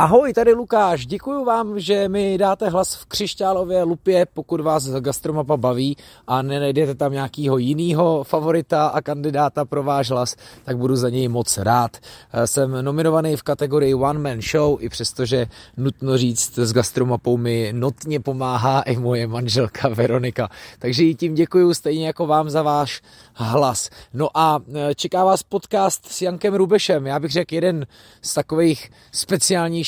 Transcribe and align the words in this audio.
Ahoj, 0.00 0.32
tady 0.32 0.52
Lukáš. 0.52 1.06
Děkuji 1.06 1.44
vám, 1.44 1.80
že 1.80 2.08
mi 2.08 2.38
dáte 2.38 2.68
hlas 2.68 2.94
v 2.94 3.06
křišťálově 3.06 3.82
lupě, 3.82 4.26
pokud 4.34 4.60
vás 4.60 4.88
Gastromapa 4.88 5.56
baví 5.56 5.96
a 6.26 6.42
nenajdete 6.42 6.94
tam 6.94 7.12
nějakého 7.12 7.58
jiného 7.58 8.24
favorita 8.24 8.86
a 8.86 9.00
kandidáta 9.00 9.64
pro 9.64 9.82
váš 9.82 10.10
hlas, 10.10 10.36
tak 10.64 10.78
budu 10.78 10.96
za 10.96 11.08
něj 11.08 11.28
moc 11.28 11.58
rád. 11.58 11.96
Jsem 12.44 12.84
nominovaný 12.84 13.36
v 13.36 13.42
kategorii 13.42 13.94
One 13.94 14.18
Man 14.18 14.42
Show, 14.42 14.76
i 14.80 14.88
přestože 14.88 15.46
nutno 15.76 16.18
říct, 16.18 16.58
s 16.58 16.72
Gastromapou 16.72 17.36
mi 17.36 17.72
notně 17.72 18.20
pomáhá 18.20 18.82
i 18.82 18.96
moje 18.96 19.26
manželka 19.26 19.88
Veronika. 19.88 20.48
Takže 20.78 21.02
jí 21.02 21.14
tím 21.14 21.34
děkuji 21.34 21.74
stejně 21.74 22.06
jako 22.06 22.26
vám 22.26 22.50
za 22.50 22.62
váš 22.62 23.02
hlas. 23.34 23.90
No 24.14 24.28
a 24.34 24.58
e, 24.74 24.94
čeká 24.94 25.24
vás 25.24 25.42
podcast 25.42 26.06
s 26.06 26.22
Jankem 26.22 26.54
Rubešem. 26.54 27.06
Já 27.06 27.18
bych 27.20 27.32
řekl 27.32 27.54
jeden 27.54 27.86
z 28.22 28.34
takových 28.34 28.90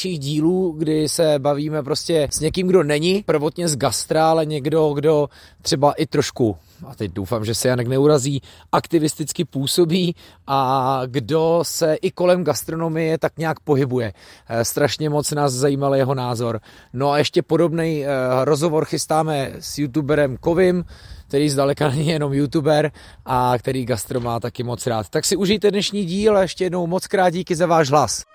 speciálnějších 0.03 0.19
dílů, 0.19 0.75
kdy 0.79 1.09
se 1.09 1.39
bavíme 1.39 1.82
prostě 1.82 2.29
s 2.31 2.40
někým, 2.40 2.67
kdo 2.67 2.82
není 2.82 3.22
prvotně 3.26 3.68
z 3.68 3.76
gastra, 3.76 4.31
ale 4.31 4.46
někdo, 4.46 4.93
kdo 4.93 5.29
třeba 5.63 5.93
i 5.93 6.07
trošku 6.07 6.57
a 6.86 6.95
teď 6.95 7.13
doufám, 7.13 7.45
že 7.45 7.54
se 7.54 7.68
Janek 7.68 7.86
neurazí, 7.86 8.43
aktivisticky 8.73 9.45
působí 9.45 10.14
a 10.46 11.03
kdo 11.07 11.61
se 11.62 11.95
i 11.95 12.11
kolem 12.11 12.45
gastronomie 12.45 13.18
tak 13.18 13.32
nějak 13.39 13.61
pohybuje. 13.61 14.12
E, 14.49 14.64
strašně 14.64 15.11
moc 15.11 15.31
nás 15.31 15.53
zajímal 15.53 15.95
jeho 15.95 16.14
názor. 16.14 16.61
No 16.93 17.11
a 17.11 17.18
ještě 17.18 17.43
podobný 17.43 18.04
e, 18.04 18.09
rozhovor 18.45 18.84
chystáme 18.84 19.53
s 19.61 19.79
youtuberem 19.79 20.37
Kovim, 20.37 20.84
který 21.29 21.50
zdaleka 21.50 21.89
není 21.89 22.09
jenom 22.09 22.32
youtuber 22.32 22.93
a 23.25 23.54
který 23.59 23.87
gastro 23.87 24.21
má 24.21 24.40
taky 24.40 24.62
moc 24.62 24.87
rád. 24.87 25.09
Tak 25.09 25.25
si 25.25 25.37
užijte 25.37 25.71
dnešní 25.71 26.04
díl 26.04 26.37
a 26.37 26.43
ještě 26.43 26.64
jednou 26.64 26.87
moc 26.87 27.07
krát 27.07 27.31
díky 27.31 27.57
za 27.57 27.67
váš 27.67 27.90
hlas. 27.90 28.32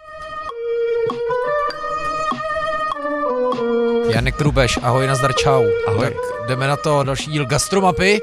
Janek 4.17 4.41
Rubeš, 4.41 4.79
ahoj, 4.81 5.07
nazdar, 5.07 5.33
čau. 5.33 5.61
Ahoj. 5.87 6.05
Tak 6.05 6.47
jdeme 6.47 6.67
na 6.67 6.75
to 6.75 7.03
další 7.03 7.31
díl 7.31 7.45
gastromapy. 7.45 8.21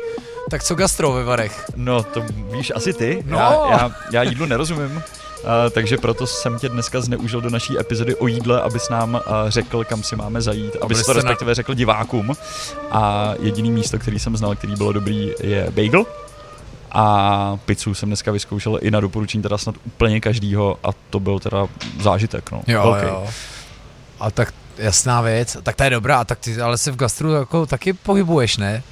Tak 0.50 0.62
co 0.62 0.74
gastro 0.74 1.12
ve 1.12 1.24
Varech? 1.24 1.64
No, 1.76 2.02
to 2.02 2.22
víš 2.50 2.72
asi 2.74 2.92
ty. 2.92 3.22
No. 3.26 3.38
Já, 3.38 3.70
já, 3.70 3.90
já 4.12 4.22
jídlu 4.22 4.46
nerozumím. 4.46 4.96
Uh, 4.96 5.02
takže 5.70 5.96
proto 5.96 6.26
jsem 6.26 6.58
tě 6.58 6.68
dneska 6.68 7.00
zneužil 7.00 7.40
do 7.40 7.50
naší 7.50 7.78
epizody 7.78 8.14
o 8.14 8.26
jídle, 8.26 8.62
abys 8.62 8.88
nám 8.88 9.14
uh, 9.14 9.20
řekl, 9.48 9.84
kam 9.84 10.02
si 10.02 10.16
máme 10.16 10.42
zajít, 10.42 10.76
abys 10.82 11.06
to 11.06 11.12
respektive 11.12 11.50
na... 11.50 11.54
řekl 11.54 11.74
divákům. 11.74 12.32
A 12.90 13.34
jediný 13.40 13.70
místo, 13.70 13.98
který 13.98 14.18
jsem 14.18 14.36
znal, 14.36 14.56
který 14.56 14.76
bylo 14.76 14.92
dobrý, 14.92 15.32
je 15.40 15.70
bagel. 15.70 16.06
A 16.92 17.56
pizzu 17.66 17.94
jsem 17.94 18.08
dneska 18.08 18.32
vyzkoušel 18.32 18.78
i 18.82 18.90
na 18.90 19.00
doporučení 19.00 19.42
teda 19.42 19.58
snad 19.58 19.74
úplně 19.86 20.20
každýho 20.20 20.78
a 20.84 20.88
to 21.10 21.20
byl 21.20 21.38
teda 21.38 21.66
zážitek, 22.00 22.50
no. 22.52 22.62
Jo, 22.66 22.82
Velký. 22.82 23.06
jo. 23.06 23.26
A 24.20 24.30
tak 24.30 24.54
jasná 24.78 25.20
věc, 25.20 25.56
tak 25.62 25.76
ta 25.76 25.84
je 25.84 25.90
dobrá, 25.90 26.24
tak 26.24 26.38
ty 26.38 26.60
ale 26.60 26.78
se 26.78 26.90
v 26.92 26.96
gastru 26.96 27.32
jako 27.32 27.66
taky 27.66 27.92
pohybuješ, 27.92 28.56
ne? 28.56 28.82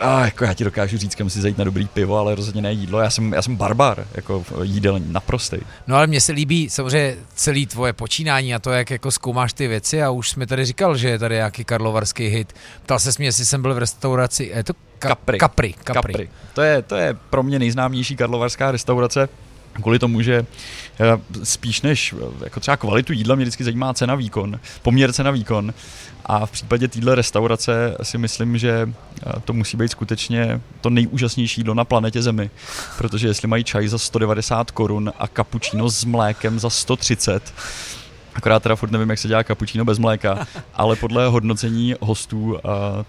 A 0.00 0.24
jako 0.24 0.44
já 0.44 0.54
ti 0.54 0.64
dokážu 0.64 0.98
říct, 0.98 1.14
kam 1.14 1.30
si 1.30 1.40
zajít 1.40 1.58
na 1.58 1.64
dobrý 1.64 1.86
pivo, 1.88 2.18
ale 2.18 2.34
rozhodně 2.34 2.62
ne 2.62 2.72
jídlo. 2.72 3.00
Já 3.00 3.10
jsem, 3.10 3.32
já 3.32 3.42
jsem 3.42 3.56
barbar, 3.56 4.06
jako 4.14 4.44
jídelní, 4.62 5.12
naprostý. 5.12 5.56
No 5.86 5.96
ale 5.96 6.06
mně 6.06 6.20
se 6.20 6.32
líbí 6.32 6.70
samozřejmě 6.70 7.16
celý 7.34 7.66
tvoje 7.66 7.92
počínání 7.92 8.54
a 8.54 8.58
to, 8.58 8.70
jak 8.70 8.90
jako 8.90 9.10
zkoumáš 9.10 9.52
ty 9.52 9.68
věci 9.68 10.02
a 10.02 10.10
už 10.10 10.30
jsme 10.30 10.46
tady 10.46 10.64
říkal, 10.64 10.96
že 10.96 11.08
je 11.08 11.18
tady 11.18 11.34
nějaký 11.34 11.64
karlovarský 11.64 12.26
hit. 12.28 12.52
Ptal 12.82 12.98
se 12.98 13.10
mě, 13.18 13.26
jestli 13.26 13.44
jsem 13.44 13.62
byl 13.62 13.74
v 13.74 13.78
restauraci, 13.78 14.52
je 14.54 14.64
to 14.64 14.72
ka- 14.72 15.08
Capri. 15.08 15.38
Capri, 15.38 15.74
Capri. 15.86 16.12
Capri. 16.12 16.28
To, 16.54 16.62
je, 16.62 16.82
to 16.82 16.96
je 16.96 17.16
pro 17.30 17.42
mě 17.42 17.58
nejznámější 17.58 18.16
karlovarská 18.16 18.70
restaurace. 18.70 19.28
Kvůli 19.72 19.98
tomu, 19.98 20.22
že 20.22 20.46
eh, 21.00 21.44
spíš 21.44 21.82
než 21.82 22.12
eh, 22.12 22.44
jako 22.44 22.60
třeba 22.60 22.76
kvalitu 22.76 23.12
jídla 23.12 23.34
mě 23.34 23.44
vždycky 23.44 23.64
zajímá 23.64 23.94
cena 23.94 24.14
výkon, 24.14 24.60
poměr 24.82 25.12
cena 25.12 25.30
výkon. 25.30 25.74
A 26.26 26.46
v 26.46 26.50
případě 26.50 26.88
téhle 26.88 27.14
restaurace 27.14 27.96
si 28.02 28.18
myslím, 28.18 28.58
že 28.58 28.88
eh, 29.26 29.32
to 29.44 29.52
musí 29.52 29.76
být 29.76 29.88
skutečně 29.88 30.60
to 30.80 30.90
nejúžasnější 30.90 31.60
jídlo 31.60 31.74
na 31.74 31.84
planetě 31.84 32.22
Zemi. 32.22 32.50
Protože 32.98 33.28
jestli 33.28 33.48
mají 33.48 33.64
čaj 33.64 33.88
za 33.88 33.98
190 33.98 34.70
korun 34.70 35.12
a 35.18 35.28
kapučíno 35.28 35.90
s 35.90 36.04
mlékem 36.04 36.58
za 36.58 36.70
130, 36.70 37.54
Akorát 38.34 38.62
teda 38.62 38.76
furt 38.76 38.90
nevím, 38.90 39.10
jak 39.10 39.18
se 39.18 39.28
dělá 39.28 39.44
kapučíno 39.44 39.84
bez 39.84 39.98
mléka, 39.98 40.46
ale 40.74 40.96
podle 40.96 41.26
hodnocení 41.26 41.94
hostů 42.00 42.58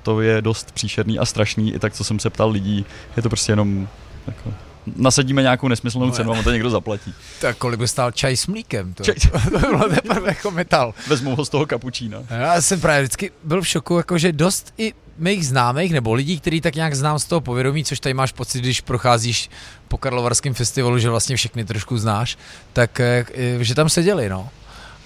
to 0.04 0.22
je 0.22 0.42
dost 0.42 0.72
příšerný 0.72 1.20
a 1.20 1.26
strašný. 1.26 1.74
I 1.74 1.80
tak, 1.80 1.94
co 1.94 2.04
jsem 2.04 2.20
se 2.20 2.30
ptal 2.30 2.50
lidí, 2.50 2.86
je 3.18 3.24
to 3.24 3.30
prostě 3.30 3.52
jenom 3.52 3.88
jako, 4.28 4.54
nasadíme 4.96 5.42
nějakou 5.42 5.68
nesmyslnou 5.68 6.06
No, 6.06 6.12
cenu 6.12 6.32
a 6.34 6.38
on 6.38 6.44
to 6.44 6.52
někdo 6.52 6.70
zaplatí. 6.70 7.14
Tak 7.42 7.58
kolik 7.58 7.80
by 7.80 7.88
stál 7.88 8.12
čaj 8.12 8.38
s 8.38 8.48
mlíkem? 8.48 8.94
To, 8.94 9.04
Čaj- 9.04 9.52
to 9.52 9.60
bylo 9.60 9.90
teprve 9.90 10.28
jako 10.30 10.52
metal. 10.52 10.94
Vezmou 11.08 11.36
ho 11.36 11.46
z 11.46 11.50
toho 11.50 11.66
kapučína. 11.66 12.18
Já 12.30 12.62
jsem 12.62 12.82
právě 12.82 13.02
vždycky 13.02 13.32
byl 13.44 13.62
v 13.62 13.68
šoku, 13.68 13.98
jakože 13.98 14.32
dost 14.32 14.74
i 14.78 14.94
mých 15.18 15.48
známých 15.48 15.94
nebo 15.94 16.14
lidí, 16.14 16.40
který 16.40 16.62
tak 16.62 16.76
nějak 16.76 16.96
znám 16.96 17.20
z 17.20 17.26
toho 17.26 17.42
povědomí, 17.42 17.84
což 17.86 18.00
tady 18.00 18.14
máš 18.14 18.32
pocit, 18.32 18.60
když 18.60 18.82
procházíš 18.82 19.50
po 19.88 19.98
Karlovarském 19.98 20.54
festivalu, 20.54 21.00
že 21.00 21.10
vlastně 21.10 21.36
všechny 21.36 21.66
trošku 21.66 21.98
znáš, 21.98 22.38
tak 22.74 23.00
eh, 23.00 23.26
že 23.60 23.76
tam 23.76 23.90
seděli, 23.90 24.30
no. 24.30 24.50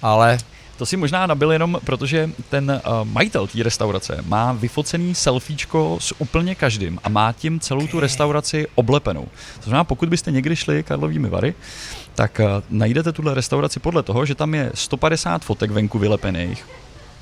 Ale 0.02 0.38
To 0.78 0.86
si 0.86 0.96
možná 0.96 1.26
nabil 1.26 1.52
jenom, 1.52 1.80
protože 1.84 2.30
ten 2.50 2.70
uh, 2.86 3.08
majitel 3.08 3.46
té 3.46 3.62
restaurace 3.62 4.24
má 4.26 4.52
vyfocený 4.52 5.14
selfiečko 5.14 5.98
s 6.00 6.14
úplně 6.18 6.54
každým 6.54 6.98
a 7.04 7.08
má 7.08 7.32
tím 7.32 7.60
celou 7.60 7.86
tu 7.86 8.00
restauraci 8.00 8.66
oblepenou. 8.74 9.28
To 9.56 9.62
znamená, 9.62 9.84
pokud 9.84 10.08
byste 10.08 10.30
někdy 10.30 10.56
šli 10.56 10.82
Karlovými 10.82 11.28
Vary, 11.28 11.54
tak 12.14 12.40
uh, 12.44 12.62
najdete 12.70 13.12
tuhle 13.12 13.34
restauraci 13.34 13.80
podle 13.80 14.02
toho, 14.02 14.26
že 14.26 14.34
tam 14.34 14.54
je 14.54 14.70
150 14.74 15.44
fotek 15.44 15.70
venku 15.70 15.98
vylepených, 15.98 16.64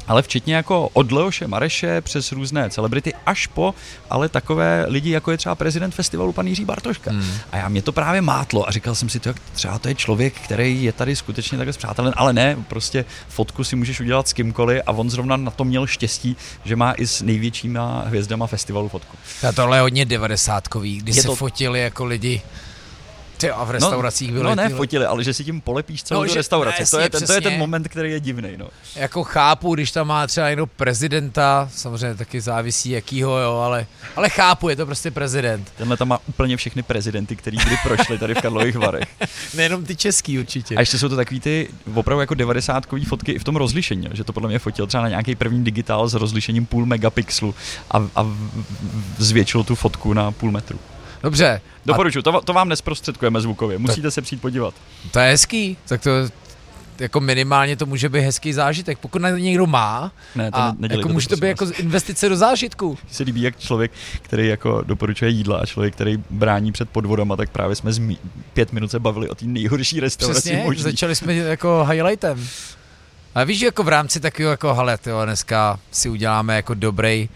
ale 0.09 0.23
včetně 0.23 0.55
jako 0.55 0.89
od 0.93 1.13
Leoše 1.13 1.47
Mareše 1.47 2.01
přes 2.01 2.33
různé 2.33 2.71
celebrity 2.71 3.15
až 3.27 3.47
po 3.47 3.75
ale 4.11 4.29
takové 4.29 4.85
lidi, 4.89 5.11
jako 5.11 5.31
je 5.31 5.37
třeba 5.37 5.55
prezident 5.55 5.95
festivalu 5.95 6.33
pan 6.33 6.47
Jiří 6.47 6.65
Bartoška. 6.65 7.11
Hmm. 7.11 7.31
A 7.53 7.57
já 7.57 7.69
mě 7.69 7.83
to 7.83 7.93
právě 7.93 8.21
mátlo 8.21 8.69
a 8.69 8.73
říkal 8.73 8.95
jsem 8.95 9.09
si, 9.09 9.21
to, 9.21 9.29
jak 9.29 9.37
třeba 9.53 9.79
to 9.79 9.89
je 9.89 9.95
člověk, 9.95 10.35
který 10.41 10.83
je 10.85 10.93
tady 10.93 11.17
skutečně 11.17 11.59
takhle 11.59 11.73
zpřátelen, 11.73 12.13
ale 12.17 12.33
ne, 12.33 12.57
prostě 12.69 13.05
fotku 13.29 13.65
si 13.65 13.77
můžeš 13.77 14.01
udělat 14.01 14.29
s 14.29 14.33
kýmkoliv 14.33 14.83
a 14.87 14.93
on 14.93 15.11
zrovna 15.11 15.37
na 15.37 15.51
to 15.51 15.65
měl 15.65 15.87
štěstí, 15.87 16.37
že 16.65 16.77
má 16.77 16.93
i 16.93 17.07
s 17.07 17.23
největšíma 17.23 18.05
hvězdama 18.07 18.47
festivalu 18.47 18.89
fotku. 18.89 19.17
a 19.49 19.53
tohle 19.53 19.77
je 19.77 19.81
hodně 19.81 20.05
devadesátkový, 20.05 20.97
kdy 20.99 21.13
Je 21.17 21.23
se 21.23 21.29
to- 21.29 21.37
fotili 21.37 21.81
jako 21.81 22.05
lidi 22.05 22.43
Ty 23.37 23.51
a 23.51 23.65
v 23.65 23.71
restauracích 23.71 24.33
byly 24.33 24.45
No 24.45 24.55
ne 24.55 24.63
tyhle- 24.63 24.77
fotili, 24.77 25.05
ale 25.07 25.25
že 25.25 25.35
si 25.35 25.45
tím 25.45 25.61
polepíš 25.61 26.03
celou 26.03 26.21
No, 26.21 26.25
no, 26.25 26.29
že- 26.29 26.35
restauraci. 26.35 26.83
no, 26.83 26.87
to, 26.91 26.99
je 26.99 27.11
ten, 27.11 27.27
to 27.27 27.33
je 27.33 27.41
ten 27.41 27.59
moment, 27.59 27.89
který 27.89 28.11
je 28.11 28.21
divný. 28.21 28.49
No. 28.57 28.69
Jako 28.97 29.25
chápu, 29.25 29.75
když 29.75 29.91
tam 29.93 30.07
má 30.07 30.27
třeba 30.27 30.49
někdo 30.49 30.67
prezidenta, 30.67 31.69
samozřejmě 31.75 32.15
taky 32.17 32.41
závisí 32.41 32.91
jakýho, 32.91 33.39
jo, 33.39 33.55
ale, 33.57 33.87
ale 34.17 34.29
chápu, 34.29 34.69
je 34.69 34.77
to 34.77 34.87
prostě 34.87 35.11
prezident. 35.11 35.73
Tenhle 35.77 35.97
tam 35.97 36.09
má 36.09 36.19
úplně 36.29 36.57
všechny 36.57 36.83
prezidenty, 36.83 37.37
který 37.37 37.57
kdy 37.59 37.77
prošli 37.83 38.19
tady 38.19 38.35
v 38.35 38.41
Karlových 38.41 38.77
Varech. 38.77 39.09
Nejenom 39.55 39.85
ty 39.85 39.97
český 39.97 40.39
určitě. 40.39 40.77
A 40.77 40.81
ještě 40.81 40.99
jsou 40.99 41.09
to 41.09 41.17
takový 41.17 41.41
ty 41.41 41.69
opravdu 41.95 42.21
jako 42.21 42.35
90 42.35 42.85
fotky 43.09 43.33
i 43.33 43.39
v 43.39 43.45
tom 43.45 43.57
rozlišení, 43.57 44.09
že 44.13 44.25
to 44.25 44.33
podle 44.33 44.49
mě 44.49 44.59
fotil 44.59 44.87
třeba 44.87 45.03
na 45.03 45.09
nějaký 45.09 45.35
první 45.35 45.65
digitál 45.65 46.09
s 46.09 46.15
rozlišením 46.15 46.67
půl 46.67 46.87
megapixelu 46.87 47.55
a, 47.91 47.97
a 48.17 48.27
zvětšil 49.19 49.65
tu 49.65 49.75
fotku 49.75 50.13
na 50.13 50.31
půl 50.33 50.51
metru. 50.51 50.79
Dobře, 51.27 51.61
Doporučuji, 51.87 52.23
to, 52.23 52.41
to 52.41 52.53
vám 52.53 52.69
nesprostředkujeme 52.69 53.41
zvukově, 53.41 53.79
musíte 53.79 54.11
se 54.11 54.23
přijít 54.23 54.41
podívat. 54.41 54.75
to 55.11 55.19
je 55.19 55.31
hezký, 55.31 55.77
tak 55.89 56.03
to 56.03 56.11
jako 56.99 57.21
minimálně 57.21 57.77
to 57.77 57.87
může 57.87 58.09
být 58.09 58.21
hezký 58.21 58.53
zážitek. 58.53 58.99
Pokud 58.99 59.23
na 59.23 59.31
to 59.31 59.37
někdo 59.37 59.67
má, 59.67 60.13
Ne, 60.35 60.51
to 60.51 60.57
a 60.59 60.67
ne, 60.67 60.75
nedělejte 60.79 61.01
jako 61.01 61.13
může 61.13 61.29
to 61.29 61.37
být 61.37 61.49
jako 61.49 61.67
investice 61.79 62.29
do 62.29 62.37
zážitku. 62.37 62.89
Mně 63.05 63.15
se 63.15 63.23
líbí, 63.23 63.43
jak 63.43 63.59
člověk, 63.59 63.93
který 64.23 64.47
jako 64.49 64.83
doporučuje 64.87 65.31
jídla 65.31 65.59
a 65.59 65.67
člověk, 65.67 65.95
který 65.95 66.17
brání 66.31 66.73
před 66.73 66.91
podvodama, 66.91 67.37
tak 67.37 67.51
právě 67.51 67.77
jsme 67.77 67.91
zmi- 67.91 68.17
pět 68.55 68.73
minut 68.73 68.91
se 68.91 68.99
bavili 68.99 69.29
o 69.29 69.35
té 69.35 69.45
nejhorší 69.47 70.01
restauraci 70.01 70.41
Přesně, 70.41 70.63
možný. 70.65 70.83
začali 70.83 71.17
jsme 71.17 71.35
jako 71.35 71.87
highlightem. 71.91 72.49
A 73.35 73.45
víš, 73.45 73.59
že 73.59 73.67
jako 73.67 73.83
v 73.83 73.89
rámci 73.89 74.21
takového 74.21 74.51
jako 74.51 74.75
hele, 74.75 74.99
tyjo, 74.99 75.25
dneska 75.25 75.79
si 75.93 76.09
uděláme 76.09 76.57
jako 76.57 76.75
dobrý 76.75 77.29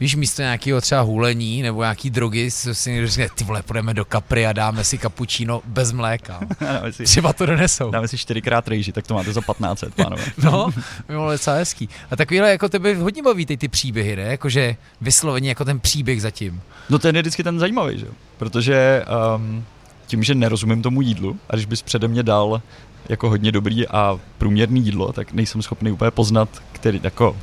Víš, 0.00 0.14
místo 0.14 0.42
nějakého 0.42 0.80
třeba 0.80 1.00
hůlení 1.00 1.62
nebo 1.62 1.82
nějaký 1.82 2.10
drogy, 2.10 2.50
si 2.50 2.90
někdo 2.90 3.08
řekne, 3.08 3.28
ty 3.34 3.44
vole, 3.44 3.62
půjdeme 3.62 3.94
do 3.94 4.04
kapry 4.04 4.46
a 4.46 4.52
dáme 4.52 4.84
si 4.84 4.98
kapučíno 4.98 5.62
bez 5.64 5.92
mléka. 5.92 6.40
si, 6.90 7.04
Třeba 7.04 7.32
to 7.32 7.46
donesou. 7.46 7.90
dáme 7.90 8.08
si 8.08 8.18
čtyřikrát 8.18 8.68
rejži, 8.68 8.92
tak 8.92 9.06
to 9.06 9.14
máte 9.14 9.32
za 9.32 9.40
1500, 9.40 9.94
pánové. 9.94 10.22
No, 10.44 10.66
by 11.08 11.14
bylo 11.14 11.30
docela 11.32 11.56
hezký. 11.56 11.88
A 12.10 12.16
takovýhle 12.16 12.50
jako 12.50 12.68
tebe 12.68 12.94
hodně 12.94 13.22
baví 13.22 13.46
ty, 13.46 13.56
ty 13.56 13.68
příběhy, 13.68 14.16
ne? 14.16 14.22
Jakože 14.22 14.76
vysloveně 15.00 15.48
jako 15.48 15.64
ten 15.64 15.80
příběh 15.80 16.22
zatím. 16.22 16.60
No 16.90 16.98
ten 16.98 17.16
je 17.16 17.22
vždycky 17.22 17.42
ten 17.42 17.58
zajímavý, 17.58 17.98
že? 17.98 18.06
jo? 18.06 18.12
Protože 18.38 19.04
um, 19.36 19.64
tím, 20.06 20.22
že 20.22 20.34
nerozumím 20.34 20.82
tomu 20.82 21.00
jídlu 21.00 21.38
a 21.50 21.54
když 21.56 21.66
bys 21.66 21.82
přede 21.82 22.08
mě 22.08 22.22
dal 22.22 22.62
jako 23.08 23.28
hodně 23.28 23.52
dobrý 23.52 23.88
a 23.88 24.18
průměrný 24.38 24.84
jídlo, 24.84 25.12
tak 25.12 25.32
nejsem 25.32 25.62
schopný 25.62 25.92
úplně 25.92 26.10
poznat, 26.10 26.48
který 26.72 27.00
jako 27.02 27.36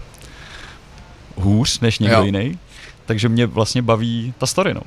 hůř 1.42 1.80
než 1.80 2.00
někdo 2.00 2.18
Jo. 2.18 2.24
jiný. 2.24 2.60
Takže 3.06 3.30
mě 3.30 3.46
vlastně 3.46 3.82
baví 3.82 4.34
ta 4.38 4.46
story, 4.46 4.74
no. 4.74 4.82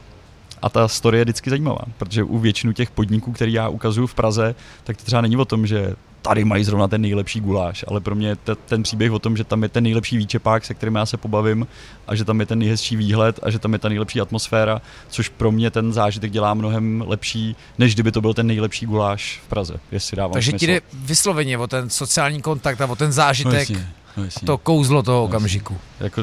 A 0.63 0.69
ta 0.69 0.89
story 0.89 1.19
je 1.19 1.25
vždycky 1.25 1.51
zajímavá, 1.51 1.81
protože 1.99 2.23
u 2.25 2.39
většinu 2.39 2.73
těch 2.73 2.91
podniků, 2.91 3.33
který 3.33 3.53
já 3.53 3.69
ukazuju 3.69 4.07
v 4.07 4.15
Praze, 4.15 4.55
tak 4.85 4.97
to 4.97 5.05
třeba 5.05 5.23
není 5.23 5.37
o 5.37 5.45
tom, 5.45 5.67
že 5.67 5.93
tady 6.23 6.45
mají 6.45 6.65
zrovna 6.65 6.89
ten 6.89 7.01
nejlepší 7.01 7.41
guláš, 7.41 7.85
ale 7.89 8.01
pro 8.01 8.15
mě 8.15 8.37
t- 8.37 8.55
ten 8.55 8.83
příběh 8.83 9.13
o 9.13 9.19
tom, 9.19 9.37
že 9.37 9.45
tam 9.45 9.63
je 9.63 9.69
ten 9.69 9.85
nejlepší 9.85 10.17
výčepák, 10.17 10.65
se 10.65 10.75
kterým 10.75 10.95
já 10.95 11.07
se 11.07 11.17
pobavím 11.17 11.67
a 12.07 12.15
že 12.15 12.25
tam 12.25 12.41
je 12.41 12.47
ten 12.47 12.59
nejhezčí 12.59 12.97
výhled 12.97 13.41
a 13.43 13.51
že 13.51 13.59
tam 13.59 13.73
je 13.73 13.79
ta 13.79 13.89
nejlepší 13.89 14.21
atmosféra, 14.21 14.83
což 15.09 15.29
pro 15.29 15.53
mě 15.53 15.71
ten 15.71 15.93
zážitek 15.93 16.31
dělá 16.31 16.55
mnohem 16.55 17.05
lepší, 17.07 17.57
než 17.79 17.95
kdyby 17.95 18.13
to 18.13 18.21
byl 18.21 18.35
ten 18.35 18.47
nejlepší 18.47 18.87
guláš 18.87 19.41
v 19.47 19.49
Praze, 19.49 19.75
jestli 19.93 20.17
dávám 20.17 20.33
Takže 20.33 20.51
smysl. 20.51 20.59
ti 20.61 20.67
jde 20.67 20.81
vysloveně 20.95 21.59
o 21.59 21.67
ten 21.67 21.91
sociální 21.91 22.43
kontakt 22.43 22.81
a 22.81 22.87
o 22.87 22.97
ten 22.97 23.13
zážitek, 23.13 23.53
no, 23.53 23.59
jasně, 23.77 23.89
no, 24.17 24.25
jasně. 24.25 24.47
to 24.47 24.59
kouzlo 24.59 25.03
toho 25.03 25.25
okamžiku. 25.25 25.77
Jako, 26.01 26.23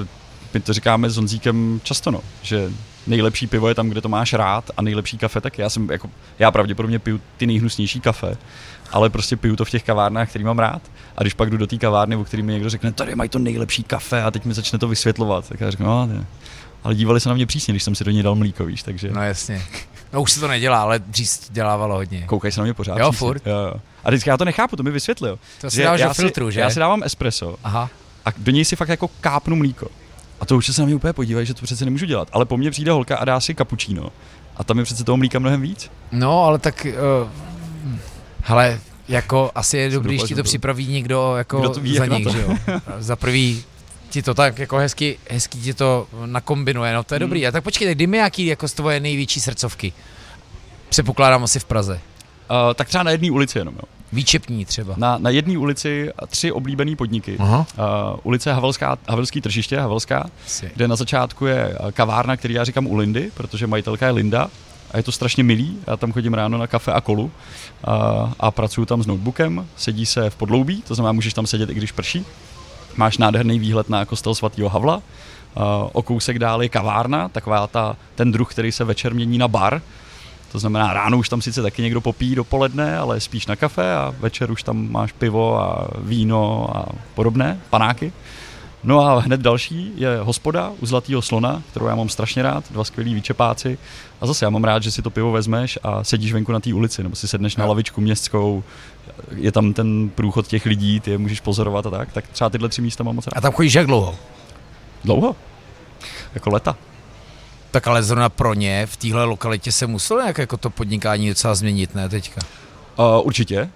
my 0.54 0.60
to 0.60 0.74
říkáme 0.74 1.10
s 1.10 1.16
Honzíkem 1.16 1.82
často, 1.84 2.12
no, 2.12 2.22
že 2.42 2.70
nejlepší 3.08 3.48
pivo 3.48 3.68
je 3.68 3.76
tam, 3.76 3.90
kde 3.90 4.02
to 4.02 4.10
máš 4.10 4.34
rád 4.34 4.72
a 4.78 4.82
nejlepší 4.82 5.18
kafe 5.18 5.42
tak 5.42 5.58
já 5.58 5.70
jsem 5.70 5.90
jako, 5.92 6.10
já 6.40 6.52
pravděpodobně 6.52 7.00
piju 7.00 7.22
ty 7.38 7.48
nejhnusnější 7.48 8.00
kafe, 8.00 8.38
ale 8.92 9.10
prostě 9.10 9.36
piju 9.36 9.56
to 9.56 9.66
v 9.66 9.70
těch 9.70 9.84
kavárnách, 9.84 10.30
který 10.30 10.44
mám 10.44 10.60
rád. 10.60 10.82
A 11.18 11.22
když 11.22 11.34
pak 11.34 11.50
jdu 11.50 11.58
do 11.58 11.68
té 11.68 11.78
kavárny, 11.78 12.16
o 12.16 12.24
který 12.24 12.44
mi 12.44 12.54
někdo 12.54 12.70
řekne, 12.70 12.92
tady 12.92 13.16
mají 13.16 13.30
to 13.30 13.40
nejlepší 13.40 13.84
kafe 13.84 14.24
a 14.24 14.32
teď 14.32 14.46
mi 14.46 14.54
začne 14.54 14.80
to 14.80 14.88
vysvětlovat, 14.88 15.50
tak 15.50 15.62
já 15.62 15.72
řeknu, 15.72 15.86
no, 15.86 16.06
ne. 16.06 16.26
Ale 16.84 16.96
dívali 16.96 17.20
se 17.20 17.30
na 17.30 17.36
mě 17.36 17.46
přísně, 17.46 17.72
když 17.72 17.84
jsem 17.84 17.96
si 17.96 18.04
do 18.04 18.12
něj 18.12 18.24
dal 18.24 18.36
mlíko, 18.36 18.66
víš, 18.66 18.84
takže... 18.84 19.12
No 19.12 19.24
jasně. 19.24 19.62
No 20.14 20.22
už 20.22 20.32
se 20.32 20.40
to 20.40 20.48
nedělá, 20.48 20.82
ale 20.82 21.00
dřív 21.00 21.30
dělávalo 21.50 21.96
hodně. 21.96 22.24
Koukají 22.26 22.52
se 22.52 22.60
na 22.60 22.64
mě 22.64 22.74
pořád. 22.74 22.98
Jo, 22.98 23.12
přísně. 23.12 23.28
furt. 23.28 23.48
Jo, 23.48 23.56
jo. 23.56 23.74
A 24.04 24.10
vždycky 24.10 24.30
já 24.30 24.38
to 24.38 24.46
nechápu, 24.46 24.76
to 24.76 24.84
mi 24.84 24.92
vysvětlil. 24.92 25.40
To 25.62 25.72
si 25.72 25.84
dáváš 25.84 26.02
do 26.02 26.14
filtru, 26.14 26.52
že? 26.52 26.60
Já 26.60 26.70
si 26.70 26.80
dávám 26.80 27.04
espresso 27.04 27.56
Aha. 27.64 27.90
a 28.26 28.30
do 28.38 28.52
něj 28.52 28.66
si 28.66 28.76
fakt 28.76 28.90
jako 28.90 29.08
kápnu 29.08 29.56
mlíko. 29.56 29.88
A 30.42 30.46
to 30.46 30.58
už 30.58 30.66
se 30.76 30.82
na 30.82 30.86
mě 30.86 30.96
úplně 30.96 31.14
podívají, 31.14 31.46
že 31.48 31.54
to 31.54 31.62
přece 31.66 31.86
nemůžu 31.86 32.06
dělat. 32.06 32.28
Ale 32.32 32.46
po 32.46 32.58
mně 32.58 32.72
přijde 32.72 32.92
holka 32.92 33.18
a 33.18 33.26
dá 33.26 33.40
si 33.40 33.54
kapučíno. 33.56 34.10
A 34.58 34.64
tam 34.64 34.80
je 34.80 34.84
přece 34.86 35.04
toho 35.04 35.18
mlíka 35.18 35.40
mnohem 35.40 35.62
víc. 35.62 35.92
No, 36.12 36.44
ale 36.44 36.60
tak, 36.60 36.88
uh, 37.24 37.30
hele, 38.44 38.80
jako 39.08 39.52
asi 39.56 39.78
je 39.78 39.90
dobrý, 39.90 40.16
když 40.18 40.28
ti 40.28 40.36
to 40.36 40.44
připraví 40.44 40.88
někdo 40.88 41.34
jako 41.38 41.60
Kdo 41.60 41.70
to 41.70 41.80
ví, 41.80 41.98
za 41.98 42.06
nich, 42.06 42.24
to. 42.24 42.30
že 42.32 42.42
jo. 42.42 42.58
Za 43.00 43.16
prvý 43.16 43.64
ti 44.10 44.22
to 44.22 44.34
tak 44.34 44.60
jako 44.60 44.78
hezky, 44.78 45.18
hezky 45.30 45.58
ti 45.58 45.74
to 45.74 46.08
nakombinuje, 46.26 46.94
no 46.94 47.04
to 47.04 47.14
je 47.14 47.18
Hmm. 47.18 47.28
dobrý. 47.30 47.48
A 47.48 47.52
tak 47.52 47.64
počkej, 47.64 47.88
tak 47.88 47.98
dej 47.98 48.08
mi 48.08 48.18
jaký 48.18 48.46
jako 48.46 48.68
z 48.68 48.74
tvoje 48.74 49.00
největší 49.00 49.40
srdcovky. 49.40 49.94
Předpokládám 50.90 51.44
asi 51.44 51.60
v 51.60 51.66
Praze. 51.66 51.94
Uh, 52.52 52.74
tak 52.74 52.88
třeba 52.88 53.04
na 53.04 53.12
jedné 53.12 53.32
ulici 53.32 53.58
jenom. 53.58 53.74
Jo. 53.76 53.82
Výčepní 54.14 54.66
třeba. 54.66 54.94
Na, 54.98 55.18
na 55.18 55.30
jedné 55.30 55.58
ulici 55.58 56.12
tři 56.28 56.52
oblíbené 56.52 56.96
podniky. 56.96 57.36
Aha. 57.40 57.58
Uh, 57.60 58.20
ulice 58.24 58.54
Havelská, 58.54 58.98
Havelský 59.10 59.42
tržiště, 59.42 59.80
Havelská, 59.80 60.30
Asi. 60.46 60.72
kde 60.76 60.88
na 60.88 60.96
začátku 60.96 61.46
je 61.46 61.78
eh, 61.80 61.92
kavárna, 61.92 62.38
který 62.38 62.54
já 62.54 62.64
říkám 62.64 62.88
u 62.88 62.96
Lindy, 62.96 63.32
protože 63.34 63.68
majitelka 63.68 64.06
je 64.06 64.12
Linda 64.12 64.50
a 64.92 64.98
je 64.98 65.04
to 65.04 65.12
strašně 65.12 65.44
milý. 65.44 65.78
Já 65.88 65.98
tam 65.98 66.12
chodím 66.12 66.34
ráno 66.34 66.58
na 66.58 66.68
kafe 66.68 66.92
a 66.94 67.02
kolu 67.02 67.32
a, 67.84 68.34
a 68.40 68.52
pracuji 68.52 68.86
tam 68.86 69.04
s 69.04 69.08
notebookem, 69.08 69.68
sedí 69.76 70.06
se 70.06 70.30
v 70.30 70.36
podloubí, 70.36 70.82
to 70.82 70.96
znamená, 70.96 71.12
můžeš 71.12 71.34
tam 71.34 71.48
sedět, 71.48 71.70
i 71.70 71.74
když 71.74 71.92
prší. 71.92 72.26
Máš 72.96 73.18
nádherný 73.18 73.60
výhled 73.60 73.90
na 73.90 74.06
kostel 74.06 74.36
svatého 74.36 74.70
Havla. 74.70 74.96
Uh, 74.96 75.64
o 75.94 76.02
kousek 76.02 76.40
dál 76.40 76.64
je 76.64 76.70
kavárna, 76.70 77.30
taková 77.30 77.68
ta, 77.68 77.96
ten 78.16 78.32
druh, 78.32 78.52
který 78.52 78.72
se 78.72 78.84
večer 78.84 79.14
mění 79.14 79.38
na 79.38 79.48
bar. 79.48 79.82
To 80.52 80.60
znamená, 80.60 80.94
ráno 80.94 81.18
už 81.18 81.30
tam 81.30 81.42
sice 81.42 81.62
taky 81.62 81.82
někdo 81.82 82.02
popíjí 82.02 82.36
dopoledne, 82.36 82.98
ale 82.98 83.20
spíš 83.20 83.48
na 83.48 83.56
kafe 83.56 83.94
a 83.96 84.14
večer 84.20 84.52
už 84.52 84.64
tam 84.64 84.92
máš 84.92 85.12
pivo 85.12 85.62
a 85.62 85.88
víno 85.98 86.70
a 86.78 86.86
podobné, 87.16 87.60
panáky. 87.70 88.14
No 88.84 89.00
a 89.00 89.20
hned 89.20 89.42
další 89.42 89.92
je 89.96 90.20
hospoda 90.22 90.72
u 90.80 90.86
Zlatého 90.86 91.22
slona, 91.22 91.64
kterou 91.70 91.86
já 91.88 91.96
mám 91.96 92.10
strašně 92.10 92.44
rád, 92.44 92.72
dva 92.72 92.84
skvělí 92.84 93.14
výčepáci. 93.14 93.78
A 94.22 94.26
zase 94.26 94.46
já 94.46 94.50
mám 94.50 94.64
rád, 94.64 94.84
že 94.84 94.92
si 94.92 95.02
to 95.02 95.10
pivo 95.10 95.32
vezmeš 95.32 95.80
a 95.84 96.04
sedíš 96.04 96.34
venku 96.34 96.52
na 96.52 96.60
té 96.60 96.74
ulici, 96.74 97.04
nebo 97.04 97.16
si 97.16 97.28
sedneš 97.28 97.56
na 97.56 97.66
lavičku 97.66 98.02
městskou, 98.02 98.64
je 99.36 99.52
tam 99.52 99.74
ten 99.74 100.10
průchod 100.10 100.48
těch 100.48 100.66
lidí, 100.66 101.00
ty 101.00 101.12
je 101.12 101.18
můžeš 101.18 101.40
pozorovat 101.40 101.86
a 101.86 101.90
tak. 101.90 102.12
Tak 102.12 102.28
třeba 102.28 102.50
tyhle 102.50 102.70
tři 102.70 102.82
místa 102.82 103.04
mám 103.04 103.16
moc 103.16 103.28
rád. 103.28 103.38
A 103.38 103.42
tam 103.42 103.54
chodíš 103.54 103.74
jak 103.74 103.88
dlouho? 103.88 104.16
Dlouho? 105.04 105.36
Jako 106.34 106.50
leta. 106.50 106.76
Tak 107.72 107.88
ale 107.88 108.04
zrovna 108.04 108.30
pro 108.30 108.54
ně 108.54 108.86
v 108.86 108.98
téhle 108.98 109.24
lokalitě 109.24 109.72
se 109.72 109.88
muselo 109.88 110.22
nějak 110.22 110.38
jako 110.38 110.58
to 110.58 110.70
podnikání 110.70 111.30
docela 111.30 111.56
změnit, 111.56 111.96
ne 111.96 112.10
teďka? 112.10 112.42
Uh, 113.00 113.06
určitě. 113.28 113.70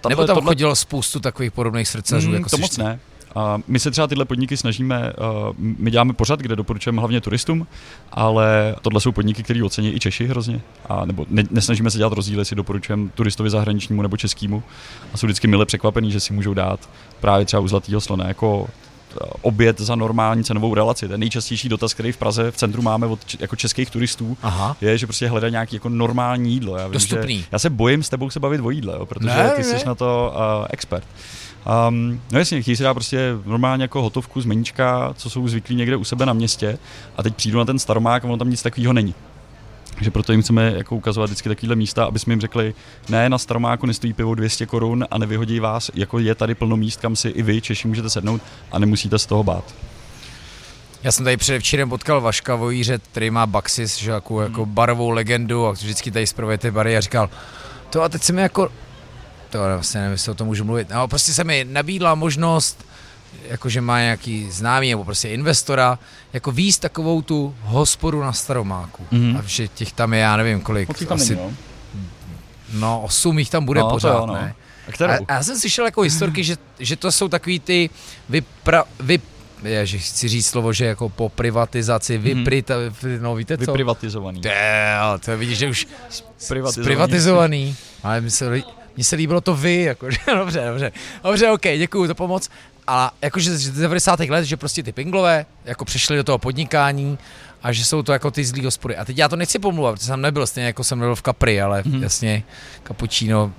T- 0.00 0.08
Nebo 0.08 0.26
tam 0.26 0.36
tohle- 0.36 0.50
chodilo 0.50 0.76
spoustu 0.76 1.20
takových 1.20 1.52
podobných 1.52 1.88
srdcařů, 1.88 2.28
Mm, 2.28 2.34
jako 2.34 2.50
to 2.50 2.58
moc 2.58 2.76
ne. 2.76 3.00
A 3.34 3.58
my 3.66 3.78
se 3.78 3.90
třeba 3.90 4.06
tyhle 4.06 4.24
podniky 4.24 4.56
snažíme, 4.56 5.12
uh, 5.12 5.54
my 5.58 5.90
děláme 5.90 6.12
pořad, 6.12 6.40
kde 6.40 6.56
doporučujeme 6.56 7.00
hlavně 7.00 7.20
turistům, 7.20 7.66
ale 8.12 8.76
tohle 8.82 9.00
jsou 9.00 9.12
podniky, 9.12 9.42
které 9.42 9.64
ocení 9.64 9.94
i 9.96 10.00
Češi 10.00 10.26
hrozně. 10.26 10.60
A 10.88 11.04
nebo 11.04 11.26
ne, 11.30 11.42
nesnažíme 11.50 11.90
se 11.90 11.98
dělat 11.98 12.12
rozdíly, 12.12 12.40
jestli 12.40 12.56
doporučujeme 12.56 13.08
turistovi 13.14 13.50
zahraničnímu 13.50 14.02
nebo 14.02 14.16
českému. 14.16 14.62
A 15.14 15.16
jsou 15.16 15.26
vždycky 15.26 15.48
mile 15.48 15.66
překvapený, 15.66 16.12
že 16.12 16.20
si 16.20 16.32
můžou 16.32 16.54
dát 16.54 16.88
právě 17.20 17.46
třeba 17.46 17.60
u 17.60 17.68
Zlatého 17.68 18.00
slona 18.00 18.28
jako 18.28 18.68
oběd 19.42 19.80
za 19.80 19.94
normální 19.94 20.44
cenovou 20.44 20.74
relaci. 20.74 21.08
Ten 21.08 21.20
nejčastější 21.20 21.68
dotaz, 21.68 21.94
který 21.94 22.12
v 22.12 22.16
Praze 22.16 22.50
v 22.50 22.56
centru 22.56 22.82
máme 22.82 23.06
od 23.06 23.18
jako 23.40 23.56
českých 23.56 23.90
turistů, 23.90 24.36
Aha. 24.42 24.76
je, 24.80 24.98
že 24.98 25.06
prostě 25.06 25.28
hledají 25.28 25.50
nějaký 25.50 25.76
jako 25.76 25.88
normální 25.88 26.52
jídlo. 26.52 26.76
Já 26.76 26.84
vím, 26.86 26.92
Dostupný. 26.92 27.38
Že 27.38 27.44
já 27.52 27.58
se 27.58 27.70
bojím 27.70 28.02
s 28.02 28.08
tebou 28.08 28.30
se 28.30 28.40
bavit 28.40 28.60
o 28.60 28.70
jídle, 28.70 28.94
jo, 28.94 29.06
protože 29.06 29.28
Ne, 29.28 29.50
ty 29.50 29.62
ne. 29.62 29.68
jsi 29.68 29.86
na 29.86 29.94
to 29.94 30.34
uh, 30.36 30.66
expert. 30.70 31.04
Um, 31.88 32.20
no 32.32 32.38
jasně, 32.38 32.62
chtějí 32.62 32.76
si 32.76 32.82
dát 32.82 32.94
prostě 32.94 33.32
normálně 33.46 33.84
jako 33.84 34.02
hotovku 34.02 34.40
z 34.40 34.44
meníčka, 34.44 35.12
co 35.16 35.30
jsou 35.30 35.48
zvyklí 35.48 35.76
někde 35.76 35.96
u 35.96 36.04
sebe 36.04 36.26
na 36.26 36.32
městě 36.32 36.78
a 37.16 37.22
teď 37.22 37.34
přijdu 37.34 37.58
na 37.58 37.64
ten 37.64 37.78
staromák 37.78 38.24
a 38.24 38.28
ono 38.28 38.36
tam 38.36 38.50
nic 38.50 38.62
takového 38.62 38.92
není. 38.92 39.14
Takže 40.00 40.10
proto 40.10 40.32
jim 40.32 40.42
chceme 40.42 40.72
jako 40.76 40.96
ukazovat 40.96 41.30
vždycky 41.30 41.48
takovéhle 41.48 41.76
místa, 41.76 42.04
aby 42.04 42.18
jsme 42.18 42.32
jim 42.32 42.40
řekli, 42.40 42.74
ne, 43.08 43.28
na 43.28 43.38
Staromáku 43.38 43.86
nestojí 43.86 44.12
pivo 44.12 44.34
200 44.34 44.66
korun 44.66 45.04
a 45.10 45.18
nevyhodí 45.18 45.60
vás, 45.60 45.90
jako 45.94 46.18
je 46.18 46.34
tady 46.34 46.54
plno 46.54 46.76
míst, 46.76 47.00
kam 47.00 47.16
si 47.16 47.28
i 47.28 47.42
vy, 47.42 47.60
Češi, 47.60 47.88
můžete 47.88 48.10
sednout 48.10 48.42
a 48.72 48.78
nemusíte 48.78 49.18
z 49.18 49.26
toho 49.26 49.44
bát. 49.44 49.74
Já 51.02 51.12
jsem 51.12 51.24
tady 51.24 51.36
předevčírem 51.36 51.88
potkal 51.88 52.20
Vaška 52.20 52.54
Vojíře, 52.54 52.98
který 52.98 53.30
má 53.30 53.46
Baxis, 53.46 53.96
že 53.96 54.10
jako, 54.10 54.42
jako 54.42 54.66
barovou 54.66 55.10
legendu 55.10 55.66
a 55.66 55.72
vždycky 55.72 56.10
tady 56.10 56.26
zpravuje 56.26 56.58
ty 56.58 56.70
bary 56.70 56.96
a 56.96 57.00
říkal, 57.00 57.30
to 57.90 58.02
a 58.02 58.08
teď 58.08 58.22
se 58.22 58.32
mi 58.32 58.42
jako, 58.42 58.68
to 59.50 59.58
vlastně 59.58 60.00
nevím, 60.00 60.12
jestli 60.12 60.32
o 60.32 60.34
tom 60.34 60.46
můžu 60.46 60.64
mluvit, 60.64 60.90
no 60.90 61.08
prostě 61.08 61.32
se 61.32 61.44
mi 61.44 61.66
nabídla 61.70 62.14
možnost, 62.14 62.86
jakože 63.48 63.80
má 63.80 64.00
nějaký 64.00 64.50
známý 64.50 64.90
nebo 64.90 65.04
prostě 65.04 65.28
investora, 65.28 65.98
jako 66.32 66.52
víc 66.52 66.78
takovou 66.78 67.22
tu 67.22 67.54
hospodu 67.62 68.20
na 68.20 68.32
Staromáku. 68.32 69.06
Mhm. 69.10 69.36
A 69.36 69.42
že 69.46 69.68
těch 69.68 69.92
tam 69.92 70.14
je, 70.14 70.20
já 70.20 70.36
nevím 70.36 70.60
kolik, 70.60 70.88
Moc 70.88 70.98
tam 71.08 71.16
asi, 71.16 71.36
není, 71.36 71.46
no. 71.48 71.52
no 72.72 73.00
osm 73.02 73.38
jich 73.38 73.50
tam 73.50 73.64
bude 73.64 73.80
No, 73.80 73.86
to 73.86 73.94
pořád, 73.94 74.12
jo, 74.20 74.26
no. 74.26 74.34
ne? 74.34 74.54
A 74.88 74.92
kterou? 74.92 75.12
A, 75.12 75.16
a 75.28 75.32
já 75.34 75.42
jsem 75.42 75.58
slyšel 75.58 75.84
jako 75.84 76.00
historky, 76.02 76.44
že, 76.44 76.56
že 76.78 76.96
to 76.96 77.12
jsou 77.12 77.28
takový 77.28 77.60
ty 77.60 77.90
vypra, 78.28 78.84
vy, 79.00 79.20
že 79.84 79.98
chci 79.98 80.28
říct 80.28 80.46
slovo, 80.46 80.72
že 80.72 80.84
jako 80.84 81.08
po 81.08 81.28
privatizaci, 81.28 82.18
Mhm. 82.18 82.22
vyprita, 82.24 82.74
no 83.20 83.34
víte 83.34 83.56
co? 83.58 83.60
Vyprivatizovaný. 83.60 84.40
Dél, 84.40 85.18
to 85.24 85.38
vidíš, 85.38 85.58
že 85.58 85.68
už 85.68 85.86
Privatizovaný. 86.48 86.84
privatizovaný. 86.84 87.76
Ale 88.02 88.20
mně 88.20 88.30
se, 88.30 88.62
mně 88.96 89.04
se 89.04 89.16
líbilo 89.16 89.40
to 89.40 89.54
vy, 89.56 89.82
jakože, 89.82 90.18
dobře, 90.36 90.64
dobře, 90.66 90.92
dobře, 91.24 91.50
ok, 91.50 91.62
děkuju 91.78 92.06
za 92.06 92.14
pomoc. 92.14 92.48
A 92.92 93.10
jakože 93.22 93.58
z 93.58 93.70
90. 93.70 94.20
let, 94.20 94.44
že 94.44 94.56
prostě 94.56 94.82
ty 94.82 94.92
pinglové 94.92 95.46
jako 95.64 95.84
přešli 95.84 96.16
do 96.16 96.24
toho 96.24 96.38
podnikání 96.38 97.18
a 97.62 97.72
že 97.72 97.84
jsou 97.84 98.02
to 98.02 98.12
jako 98.12 98.30
ty 98.30 98.44
zlý 98.44 98.64
hospody. 98.64 98.96
A 98.96 99.04
teď 99.04 99.18
já 99.18 99.28
to 99.28 99.36
nechci 99.36 99.58
pomluvat, 99.58 99.94
protože 99.94 100.06
jsem 100.06 100.20
nebyl 100.20 100.46
stejně 100.46 100.66
jako 100.66 100.84
jsem 100.84 100.98
nebyl 100.98 101.14
v 101.14 101.22
Capri, 101.22 101.62
ale 101.62 101.82
mm-hmm. 101.82 102.02
jasně, 102.02 102.42
cappuccino 102.86 103.52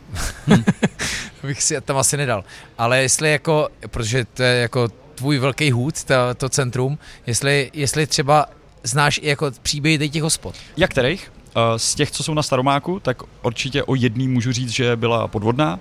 bych 1.43 1.63
si 1.63 1.81
tam 1.81 1.97
asi 1.97 2.17
nedal. 2.17 2.43
Ale 2.77 3.01
jestli 3.01 3.31
jako, 3.31 3.69
protože 3.87 4.25
to 4.25 4.43
je 4.43 4.61
jako 4.61 4.87
tvůj 5.15 5.39
velký 5.39 5.71
hůd, 5.71 6.03
to, 6.03 6.13
to 6.37 6.49
centrum, 6.49 6.97
jestli, 7.27 7.71
jestli 7.73 8.07
třeba 8.07 8.45
znáš 8.83 9.19
i 9.23 9.27
jako 9.27 9.51
příběhy 9.61 10.09
těch 10.09 10.23
hospod. 10.23 10.55
Jak 10.77 10.91
kterých? 10.91 11.31
Eh, 11.55 11.79
Z 11.79 11.95
těch, 11.95 12.11
co 12.11 12.23
jsou 12.23 12.33
na 12.33 12.43
Staromáku, 12.43 12.99
tak 12.99 13.17
určitě 13.43 13.83
o 13.83 13.95
jedný 13.95 14.27
můžu 14.27 14.51
říct, 14.51 14.69
že 14.69 14.95
byla 14.95 15.27
podvodná. 15.27 15.79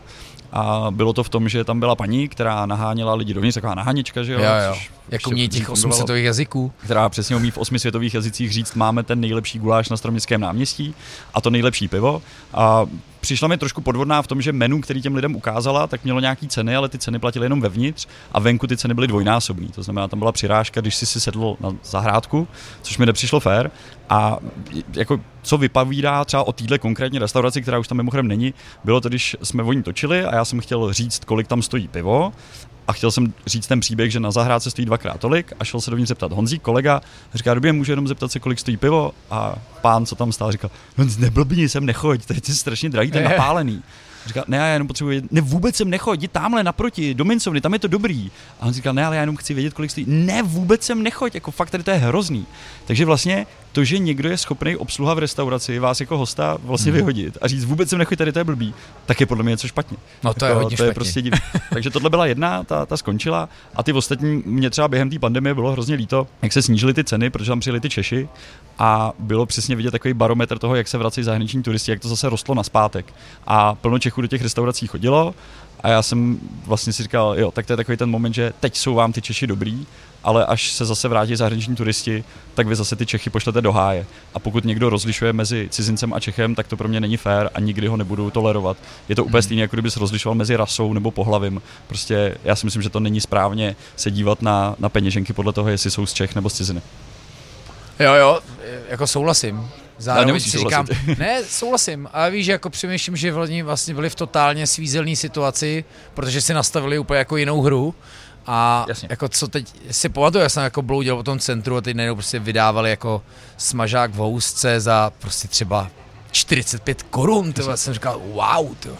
A 0.53 0.87
bylo 0.91 1.13
to 1.13 1.23
v 1.25 1.29
tom, 1.29 1.49
že 1.49 1.65
tam 1.65 1.81
byla 1.81 1.95
paní, 1.95 2.29
která 2.29 2.67
naháněla 2.67 3.15
lidi 3.15 3.35
dovnitř, 3.35 3.55
taková 3.55 3.75
naháněčka, 3.75 4.23
že 4.23 4.33
jo? 4.33 4.39
Jo, 4.39 4.47
jo. 4.67 4.75
Jako 5.09 5.31
ještě 5.31 5.35
mě 5.35 5.49
těch 5.49 5.67
fungovalo. 5.67 6.03
800 6.03 6.17
jazyků. 6.17 6.73
která 6.85 7.09
přesně 7.09 7.37
umí 7.37 7.51
v 7.51 7.59
osmi 7.59 7.79
světových 7.79 8.15
jazycích 8.15 8.53
říct, 8.53 8.75
máme 8.75 9.03
ten 9.03 9.21
nejlepší 9.21 9.59
guláš 9.59 9.89
na 9.89 9.97
Staroměstském 9.97 10.41
náměstí 10.41 10.95
a 11.35 11.41
to 11.41 11.51
nejlepší 11.51 11.89
pivo. 11.89 12.23
A 12.55 12.87
přišla 13.21 13.49
mi 13.49 13.59
trošku 13.59 13.81
podvodná 13.81 14.23
v 14.23 14.27
tom, 14.27 14.43
že 14.43 14.53
menu, 14.53 14.81
který 14.81 15.03
těm 15.03 15.15
lidem 15.15 15.37
ukázala, 15.37 15.87
tak 15.87 16.05
mělo 16.05 16.21
nějaký 16.21 16.49
ceny, 16.49 16.77
ale 16.77 16.89
ty 16.89 16.99
ceny 16.99 17.19
platily 17.19 17.45
jenom 17.45 17.61
vevnitř 17.61 18.07
a 18.33 18.41
venku 18.41 18.67
ty 18.67 18.77
ceny 18.77 18.95
byly 18.95 19.07
dvojnásobné. 19.07 19.69
To 19.69 19.83
znamená, 19.83 20.09
tam 20.09 20.19
byla 20.19 20.33
přirážka, 20.33 20.81
když 20.81 20.95
si 20.97 21.07
si 21.07 21.21
sedl 21.21 21.57
na 21.61 21.77
zahrádku, 21.85 22.49
což 22.83 22.99
mi 22.99 23.07
nepřišlo 23.07 23.41
fér. 23.41 23.71
A 24.09 24.39
jako, 24.95 25.21
co 25.43 25.59
vypovídá 25.59 26.25
třeba 26.25 26.43
o 26.43 26.53
téhle 26.53 26.79
konkrétně 26.79 27.19
restauraci, 27.19 27.63
která 27.63 27.79
už 27.79 27.89
tam 27.89 27.97
mimochodem 27.97 28.29
není, 28.29 28.55
bylo 28.85 29.01
to, 29.01 29.09
když 29.09 29.37
jsme 29.43 29.63
o 29.63 29.73
ní 29.73 29.83
točili 29.83 30.25
a 30.25 30.35
já 30.35 30.45
jsem 30.45 30.61
chtěl 30.61 30.93
říct, 30.93 31.25
kolik 31.25 31.49
tam 31.49 31.63
stojí 31.63 31.89
pivo 31.89 32.33
a 32.89 32.93
chtěl 32.93 33.11
jsem 33.11 33.33
říct 33.47 33.67
ten 33.67 33.81
příběh, 33.81 34.11
že 34.11 34.21
na 34.21 34.31
zahrádce 34.31 34.71
stojí 34.71 34.87
dvakrát 34.87 35.21
tolik 35.21 35.53
a 35.61 35.65
šel 35.65 35.81
se 35.81 35.91
dovnitř 35.91 36.09
zeptat 36.09 36.33
Honzík, 36.33 36.63
kolega, 36.63 37.01
říká, 37.35 37.55
době 37.55 37.73
můžu 37.73 37.93
jenom 37.93 38.09
zeptat 38.09 38.33
se, 38.33 38.41
kolik 38.41 38.59
stojí 38.59 38.77
pivo 38.77 39.13
a 39.31 39.55
pán, 39.81 40.07
co 40.07 40.15
tam 40.15 40.33
stál, 40.33 40.53
říkal, 40.53 40.71
no 40.99 41.05
neblbni 41.19 41.69
sem, 41.69 41.87
nechoď, 41.87 42.27
to 42.27 42.33
je 42.33 42.55
strašně 42.55 42.91
drahý, 42.91 43.11
je 43.15 43.29
napálený. 43.29 43.83
Říkal, 44.27 44.45
ne, 44.49 44.57
já 44.57 44.67
jenom 44.67 44.89
potřebuji 44.89 45.11
vědět, 45.11 45.33
ne, 45.33 45.41
vůbec 45.41 45.77
sem 45.77 45.91
nechoď, 45.91 46.19
jdi 46.19 46.29
tamhle 46.29 46.65
naproti, 46.65 47.15
do 47.15 47.25
Mincovny, 47.25 47.61
tam 47.61 47.73
je 47.73 47.79
to 47.79 47.89
dobrý. 47.89 48.31
A 48.61 48.67
on 48.67 48.73
říkal, 48.73 48.95
ne, 48.95 49.07
ale 49.07 49.17
já 49.17 49.23
jenom 49.23 49.37
chci 49.37 49.55
vědět, 49.55 49.75
kolik 49.75 49.91
stojí. 49.91 50.07
Ne, 50.09 50.43
vůbec 50.43 50.83
sem 50.83 51.03
nechoď, 51.03 51.35
jako 51.35 51.51
fakt 51.51 51.71
tady 51.71 51.85
to 51.85 51.91
je 51.91 51.97
hrozný. 51.97 52.47
Takže 52.87 53.05
vlastně 53.05 53.47
to, 53.73 53.85
že 53.85 53.99
někdo 53.99 54.29
je 54.29 54.37
schopný 54.37 54.77
obsluha 54.77 55.15
v 55.15 55.19
restauraci 55.19 55.79
vás 55.79 56.01
jako 56.01 56.19
hosta 56.19 56.59
vlastně 56.63 56.93
hmm. 56.93 56.97
vyhodit 56.97 57.39
a 57.41 57.49
říct, 57.49 57.65
vůbec 57.65 57.89
sem 57.89 57.99
nechoď, 57.99 58.19
tady 58.19 58.33
to 58.33 58.39
je 58.39 58.45
blbý, 58.45 58.75
tak 59.07 59.21
je 59.21 59.27
podle 59.27 59.45
mě 59.45 59.51
něco 59.51 59.69
špatně. 59.69 59.97
No 60.25 60.35
to 60.35 60.45
jako, 60.45 60.59
je 60.59 60.63
hodně 60.63 60.77
to 60.77 60.83
je 60.83 60.87
špatně. 60.87 60.95
prostě 60.95 61.23
divný. 61.23 61.41
Takže 61.73 61.91
tohle 61.91 62.11
byla 62.11 62.27
jedna, 62.27 62.65
ta, 62.65 62.87
ta 62.87 62.97
skončila 62.97 63.49
a 63.75 63.83
ty 63.83 63.93
ostatní, 63.93 64.43
mě 64.47 64.71
třeba 64.71 64.89
během 64.89 65.11
té 65.11 65.19
pandemie 65.19 65.55
bylo 65.55 65.73
hrozně 65.73 65.95
líto, 65.95 66.27
jak 66.43 66.53
se 66.53 66.63
snížily 66.63 66.95
ty 66.95 67.05
ceny, 67.05 67.31
protože 67.31 67.51
tam 67.51 67.61
přijeli 67.61 67.81
ty 67.81 67.89
Češi 67.89 68.29
a 68.79 69.13
bylo 69.19 69.47
přesně 69.47 69.77
vidět 69.77 69.91
takový 69.91 70.15
barometr 70.15 70.59
toho, 70.59 70.75
jak 70.75 70.89
se 70.89 70.99
vrací 70.99 71.23
zahraniční 71.23 71.63
turisti, 71.63 71.91
jak 71.91 72.01
to 72.01 72.09
zase 72.09 72.29
rostlo 72.29 72.55
na 72.55 72.63
zpátek. 72.63 73.15
A 73.47 73.75
plno 73.75 73.99
Čechů 73.99 74.21
do 74.21 74.27
těch 74.27 74.43
restaurací 74.43 74.87
chodilo 74.87 75.35
a 75.83 75.89
já 75.89 76.03
jsem 76.03 76.39
vlastně 76.67 76.93
si 76.93 77.03
říkal, 77.03 77.35
jo, 77.39 77.51
tak 77.51 77.67
to 77.67 77.73
je 77.73 77.77
takový 77.77 77.97
ten 77.97 78.11
moment, 78.11 78.33
že 78.33 78.53
teď 78.61 78.77
jsou 78.77 78.95
vám 78.95 79.13
ty 79.13 79.23
Češi 79.23 79.47
dobrý, 79.47 79.87
ale 80.25 80.47
až 80.47 80.73
se 80.73 80.85
zase 80.85 81.09
vrátí 81.09 81.37
zahraniční 81.37 81.77
turisti, 81.77 82.25
tak 82.55 82.67
vy 82.67 82.77
zase 82.77 82.97
ty 82.97 83.07
Čechy 83.07 83.31
pošlete 83.31 83.61
do 83.61 83.73
háje. 83.73 84.07
A 84.35 84.39
pokud 84.39 84.65
někdo 84.65 84.91
rozlišuje 84.91 85.33
mezi 85.33 85.69
cizincem 85.71 86.13
a 86.15 86.21
Čechem, 86.21 86.55
tak 86.55 86.67
to 86.69 86.77
pro 86.77 86.89
mě 86.89 87.01
není 87.01 87.17
fér 87.17 87.51
a 87.55 87.61
nikdy 87.61 87.87
ho 87.87 87.97
nebudu 87.97 88.31
tolerovat. 88.31 88.77
Je 89.09 89.17
to 89.17 89.25
úplně 89.25 89.43
stejné, 89.43 89.63
jako 89.63 89.77
kdyby 89.77 89.91
se 89.91 90.01
rozlišoval 90.01 90.35
mezi 90.35 90.57
rasou 90.57 90.93
nebo 90.93 91.11
pohlavím. 91.11 91.63
Prostě 91.87 92.37
já 92.45 92.57
si 92.57 92.67
myslím, 92.67 92.83
že 92.83 92.91
to 92.91 93.01
není 93.01 93.21
správně 93.21 93.77
se 93.97 94.11
dívat 94.11 94.43
na, 94.43 94.75
na 94.79 94.89
peněženky 94.89 95.33
podle 95.33 95.53
toho, 95.53 95.69
jestli 95.69 95.91
jsou 95.91 96.07
z 96.07 96.13
Čech 96.13 96.35
nebo 96.35 96.51
z 96.51 96.55
ciziny. 96.55 96.83
Jo, 98.01 98.15
jo, 98.15 98.41
jako 98.89 99.07
souhlasím. 99.07 99.71
Zároveň 99.99 100.41
si 100.41 100.59
říkám, 100.59 100.87
ne, 101.19 101.43
souhlasím, 101.45 102.09
ale 102.13 102.31
víš, 102.31 102.47
že 102.47 102.53
jako 102.53 102.71
přemýšlím, 102.71 103.17
že 103.17 103.35
oni 103.35 103.63
vlastně 103.63 103.95
byli 103.95 104.11
v 104.11 104.15
totálně 104.15 104.67
svízelné 104.67 105.17
situaci, 105.17 105.85
protože 106.15 106.41
si 106.41 106.55
nastavili 106.55 106.99
úplně 106.99 107.19
jako 107.19 107.37
jinou 107.37 107.63
hru 107.63 107.95
a 108.47 108.85
Jasně. 108.89 109.09
jako 109.11 109.29
co 109.29 109.49
teď 109.49 109.75
si 109.91 110.09
pamatuju, 110.09 110.43
já 110.43 110.49
jsem 110.49 110.63
jako 110.65 110.83
bloudil 110.83 111.17
po 111.17 111.23
tom 111.23 111.39
centru 111.39 111.77
a 111.77 111.81
teď 111.81 111.97
najednou 111.97 112.15
prostě 112.15 112.39
vydávali 112.39 112.91
jako 112.91 113.23
smažák 113.57 114.11
v 114.11 114.15
housce 114.15 114.81
za 114.81 115.13
prostě 115.19 115.49
třeba 115.49 115.91
45 116.31 117.03
korun, 117.03 117.53
to 117.53 117.77
jsem 117.77 117.95
říkal, 117.95 118.19
wow, 118.33 118.75
to. 118.81 118.91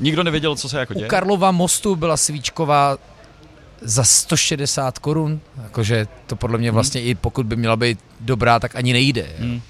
Nikdo 0.00 0.22
nevěděl, 0.22 0.56
co 0.56 0.68
se 0.68 0.78
jako 0.78 0.94
U 0.94 0.96
děje. 0.98 1.08
Karlova 1.08 1.50
mostu 1.50 1.96
byla 1.96 2.16
svíčková 2.16 2.96
za 3.80 4.04
160 4.04 4.98
korun, 4.98 5.40
jakože 5.62 6.06
to 6.26 6.36
podle 6.36 6.58
mě 6.58 6.70
vlastně 6.70 7.02
i 7.02 7.14
pokud 7.14 7.46
by 7.46 7.56
měla 7.56 7.76
být 7.76 7.98
dobrá, 8.20 8.60
tak 8.60 8.76
ani 8.76 8.92
nejde. 8.92 9.26
Hmm. 9.38 9.62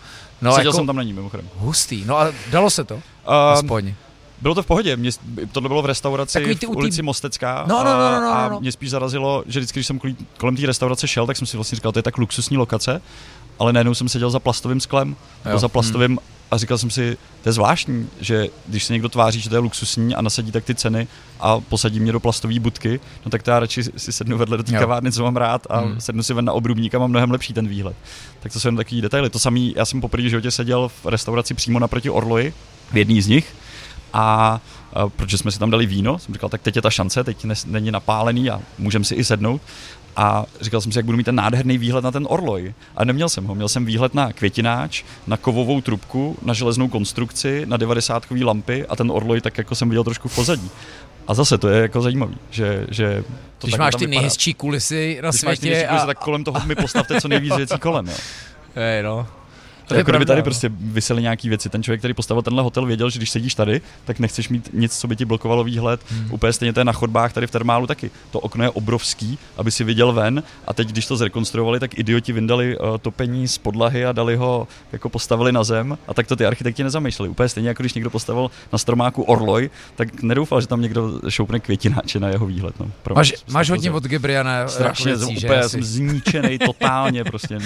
No 0.42 0.52
Seděl 0.54 0.71
jako 0.71 0.76
jsem 0.76 0.87
tam 0.87 0.97
na 0.97 1.02
ní, 1.02 1.12
mimochodem. 1.12 1.49
hustý, 1.56 2.04
no 2.06 2.18
a 2.18 2.33
dalo 2.50 2.71
se 2.71 2.85
to, 2.85 2.94
Uh, 2.94 3.35
aspoň. 3.35 3.94
Bylo 4.42 4.54
to 4.54 4.62
v 4.62 4.66
pohodě, 4.66 4.96
mě, 4.96 5.10
tohle 5.52 5.68
bylo 5.68 5.82
v 5.82 5.86
restauraci 5.86 6.32
Takový 6.32 6.54
v 6.54 6.60
ty 6.60 6.66
u 6.66 6.70
tý- 6.70 6.76
ulici 6.76 7.02
Mostecká 7.02 7.64
No, 7.68 7.78
no, 7.78 7.84
no, 7.84 8.10
no, 8.12 8.20
no, 8.20 8.32
a 8.34 8.48
no. 8.48 8.60
mě 8.60 8.72
spíš 8.72 8.90
zarazilo, 8.90 9.44
že 9.46 9.60
vždycky, 9.60 9.78
když 9.78 9.86
jsem 9.86 10.00
kolem 10.38 10.56
té 10.56 10.66
restaurace 10.66 11.08
šel, 11.08 11.26
tak 11.26 11.36
jsem 11.36 11.46
si 11.46 11.56
vlastně 11.56 11.76
říkal, 11.76 11.92
to 11.92 11.98
je 11.98 12.02
tak 12.02 12.18
luxusní 12.18 12.56
lokace, 12.56 13.02
ale 13.58 13.72
najednou 13.72 13.94
jsem 13.94 14.08
seděl 14.08 14.30
za 14.30 14.38
plastovým 14.38 14.80
sklem, 14.80 15.16
Jo. 15.52 15.58
za 15.58 15.68
plastovým 15.68 16.18
a 16.50 16.56
říkal 16.56 16.78
jsem 16.78 16.90
si, 16.90 17.16
to 17.42 17.48
je 17.48 17.52
zvláštní, 17.52 18.08
že 18.20 18.46
když 18.66 18.84
se 18.84 18.92
někdo 18.92 19.08
tváří, 19.08 19.40
že 19.40 19.48
to 19.48 19.54
je 19.56 19.58
luxusní 19.58 20.14
a 20.14 20.22
nasadí 20.22 20.52
tak 20.52 20.64
ty 20.64 20.74
ceny 20.74 21.06
a 21.40 21.60
posadí 21.60 22.00
mě 22.00 22.12
do 22.12 22.20
plastové 22.20 22.60
budky, 22.60 23.00
no 23.24 23.30
tak 23.30 23.42
to 23.42 23.50
já 23.50 23.60
radši 23.60 23.82
si 23.96 24.12
sednu 24.12 24.38
vedle 24.38 24.56
do 24.56 24.62
té 24.62 24.72
kavárny, 24.78 25.12
co 25.12 25.22
mám 25.22 25.36
rád 25.36 25.66
a 25.70 25.78
Hmm. 25.80 26.00
sednu 26.00 26.22
si 26.22 26.34
ven 26.34 26.44
na 26.44 26.52
obrubník 26.52 26.94
a 26.94 26.98
mám 26.98 27.10
mnohem 27.10 27.30
lepší 27.30 27.52
ten 27.52 27.68
výhled. 27.68 27.96
Tak 28.40 28.52
to 28.52 28.60
jsou 28.60 28.68
jen 28.68 28.76
takový 28.76 29.00
detaily. 29.00 29.30
To 29.30 29.38
samý, 29.38 29.74
já 29.76 29.84
jsem 29.84 30.00
poprvé 30.00 30.22
v 30.26 30.30
životě 30.30 30.50
seděl 30.50 30.88
v 30.88 31.06
restauraci 31.06 31.54
přímo 31.54 31.78
naproti 31.78 32.10
Orloji, 32.10 32.54
v 32.92 32.96
jedný 32.96 33.22
z 33.22 33.26
nich, 33.26 33.54
a, 34.14 34.61
a 34.92 35.09
protože 35.09 35.38
jsme 35.38 35.50
si 35.50 35.59
tam 35.59 35.71
dali 35.71 35.87
víno, 35.87 36.18
jsem 36.18 36.35
říkal, 36.35 36.49
tak 36.50 36.62
teď 36.62 36.76
je 36.76 36.83
ta 36.83 36.90
šance, 36.90 37.25
teď 37.25 37.44
nes, 37.44 37.66
není 37.66 37.90
napálený 37.90 38.50
a 38.50 38.61
můžeme 38.78 39.04
si 39.04 39.14
i 39.14 39.25
sednout. 39.25 39.61
A 40.16 40.44
říkal 40.61 40.80
jsem 40.80 40.92
si, 40.92 40.99
jak 40.99 41.04
budu 41.06 41.16
mít 41.18 41.25
ten 41.25 41.35
nádherný 41.35 41.78
výhled 41.78 42.04
na 42.04 42.11
ten 42.11 42.26
orloj. 42.30 42.75
A 42.97 43.04
neměl 43.04 43.28
jsem 43.28 43.44
ho. 43.44 43.54
Měl 43.54 43.68
jsem 43.68 43.85
výhled 43.85 44.14
na 44.14 44.33
květináč, 44.33 45.04
na 45.26 45.37
kovovou 45.37 45.80
trubku, 45.80 46.37
na 46.42 46.54
železnou 46.54 46.88
konstrukci, 46.88 47.62
na 47.66 47.76
90 47.76 48.23
lampy 48.44 48.87
a 48.87 48.97
ten 48.97 49.11
orloj 49.11 49.40
tak 49.40 49.59
jako 49.59 49.75
jsem 49.75 49.88
viděl 49.88 50.04
trošku 50.04 50.28
v 50.28 50.35
pozadí. 50.35 50.71
A 51.28 51.35
zase 51.35 51.59
to 51.59 51.68
je 51.68 51.83
jako 51.83 52.00
zajímavý, 52.00 52.37
že, 52.50 52.87
že 52.90 53.25
to 53.59 53.66
Když 53.66 53.78
máš 53.78 53.94
ty 53.94 53.99
vypadá. 53.99 54.11
nejhezčí 54.11 54.54
kulisy 54.54 55.18
na 55.23 55.30
Když 55.30 55.42
máš 55.42 55.59
ty 55.59 55.61
světě 55.61 55.66
nejhezčí 55.66 55.88
kulisy, 55.88 56.02
a... 56.02 56.06
tak 56.06 56.18
kolem 56.18 56.44
toho 56.44 56.61
mi 56.66 56.75
postavte 56.75 57.21
co 57.21 57.28
nejvíc 57.28 57.54
věcí 57.56 57.78
kolem. 57.78 58.06
Jo. 58.09 58.14
Hej, 58.75 59.02
no. 59.02 59.26
To 59.86 59.94
jako 59.94 60.10
kdyby 60.10 60.26
tady 60.26 60.40
no. 60.40 60.44
prostě 60.44 60.70
vysely 60.80 61.22
nějaký 61.22 61.48
věci. 61.48 61.68
Ten 61.68 61.82
člověk, 61.82 62.00
který 62.00 62.14
postavil 62.14 62.42
tenhle 62.42 62.62
hotel, 62.62 62.86
věděl, 62.86 63.10
že 63.10 63.18
když 63.18 63.30
sedíš 63.30 63.54
tady, 63.54 63.80
tak 64.04 64.18
nechceš 64.18 64.48
mít 64.48 64.70
nic, 64.72 64.98
co 64.98 65.08
by 65.08 65.16
ti 65.16 65.24
blokovalo 65.24 65.64
výhled. 65.64 66.00
Hmm. 66.10 66.32
Úplně 66.32 66.52
stejně 66.52 66.72
to 66.72 66.80
je 66.80 66.84
na 66.84 66.92
chodbách 66.92 67.32
tady 67.32 67.46
v 67.46 67.50
termálu 67.50 67.86
taky. 67.86 68.10
To 68.30 68.40
okno 68.40 68.64
je 68.64 68.70
obrovský, 68.70 69.38
aby 69.56 69.70
si 69.70 69.84
viděl 69.84 70.12
ven. 70.12 70.42
A 70.66 70.74
teď, 70.74 70.88
když 70.88 71.06
to 71.06 71.16
zrekonstruovali, 71.16 71.80
tak 71.80 71.98
idioti 71.98 72.32
vyndali 72.32 72.78
uh, 72.78 72.98
topení 72.98 73.48
z 73.48 73.58
podlahy 73.58 74.06
a 74.06 74.12
dali 74.12 74.36
ho, 74.36 74.68
jako 74.92 75.08
postavili 75.08 75.52
na 75.52 75.64
zem. 75.64 75.98
A 76.08 76.14
tak 76.14 76.26
to 76.26 76.36
ty 76.36 76.46
architekti 76.46 76.84
nezamýšleli. 76.84 77.28
Úplně 77.28 77.48
stejně 77.48 77.68
jako 77.68 77.82
když 77.82 77.94
někdo 77.94 78.10
postavil 78.10 78.50
na 78.72 78.78
stromáku 78.78 79.22
orloj, 79.22 79.70
tak 79.96 80.22
nedoufal, 80.22 80.60
že 80.60 80.66
tam 80.66 80.80
někdo 80.80 81.20
šoupne 81.28 81.60
květináče 81.60 82.20
na 82.20 82.28
jeho 82.28 82.46
výhled. 82.46 82.80
No, 82.80 82.90
Pro 83.02 83.14
Máš, 83.14 83.34
máš 83.50 83.66
bylo 83.66 83.76
hodně 83.76 83.90
od 83.90 84.04
Gabriana 84.04 84.68
Strašně, 84.68 85.10
jako 85.10 85.20
jsem, 85.20 85.28
věcí, 85.28 85.46
úplně, 85.46 85.68
jsem 85.68 85.82
zničený 85.82 86.58
totálně, 86.58 87.24
prostě 87.24 87.58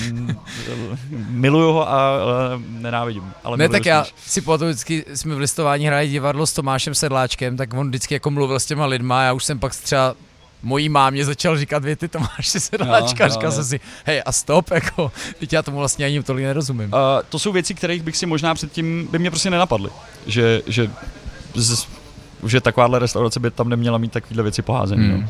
miluju 1.28 1.72
ho 1.72 1.90
a 1.90 2.07
uh, 2.16 2.62
nenávidím. 2.68 3.32
Ale 3.44 3.56
Ne, 3.56 3.68
tak 3.68 3.86
já 3.86 4.04
spíš. 4.04 4.24
si 4.26 4.40
pamatuju, 4.40 4.70
vždycky 4.70 5.04
jsme 5.14 5.34
v 5.34 5.38
listování 5.38 5.86
hráli 5.86 6.08
divadlo 6.08 6.46
s 6.46 6.52
Tomášem 6.52 6.94
Sedláčkem, 6.94 7.56
tak 7.56 7.74
on 7.74 7.88
vždycky 7.88 8.14
jako 8.14 8.30
mluvil 8.30 8.60
s 8.60 8.66
těma 8.66 8.86
lidma, 8.86 9.22
já 9.22 9.32
už 9.32 9.44
jsem 9.44 9.58
pak 9.58 9.74
třeba 9.76 10.14
mojí 10.62 10.88
mámě 10.88 11.24
začal 11.24 11.58
říkat 11.58 11.84
věty 11.84 12.08
Tomáši 12.08 12.60
Sedláčka, 12.60 13.24
Jo, 13.24 13.28
jo, 13.28 13.34
říkal 13.34 13.50
jo. 13.50 13.52
jsem 13.52 13.64
si, 13.64 13.80
hej 14.04 14.22
a 14.26 14.32
stop, 14.32 14.70
jako, 14.74 15.12
teď 15.38 15.52
já 15.52 15.62
tomu 15.62 15.78
vlastně 15.78 16.06
ani 16.06 16.22
tolik 16.22 16.44
nerozumím. 16.44 16.92
Uh, 16.92 16.98
to 17.28 17.38
jsou 17.38 17.52
věci, 17.52 17.74
kterých 17.74 18.02
bych 18.02 18.16
si 18.16 18.26
možná 18.26 18.54
předtím, 18.54 19.08
by 19.10 19.18
mě 19.18 19.30
prostě 19.30 19.50
nenapadly. 19.50 19.90
Že, 20.26 20.62
že, 20.66 20.90
z, 21.54 21.88
že 22.46 22.60
takováhle 22.60 22.98
restaurace 22.98 23.40
by 23.40 23.50
tam 23.50 23.68
neměla 23.68 23.98
mít 23.98 24.12
takovéhle 24.12 24.42
věci 24.42 24.62
poházený. 24.62 25.08
Hmm. 25.08 25.28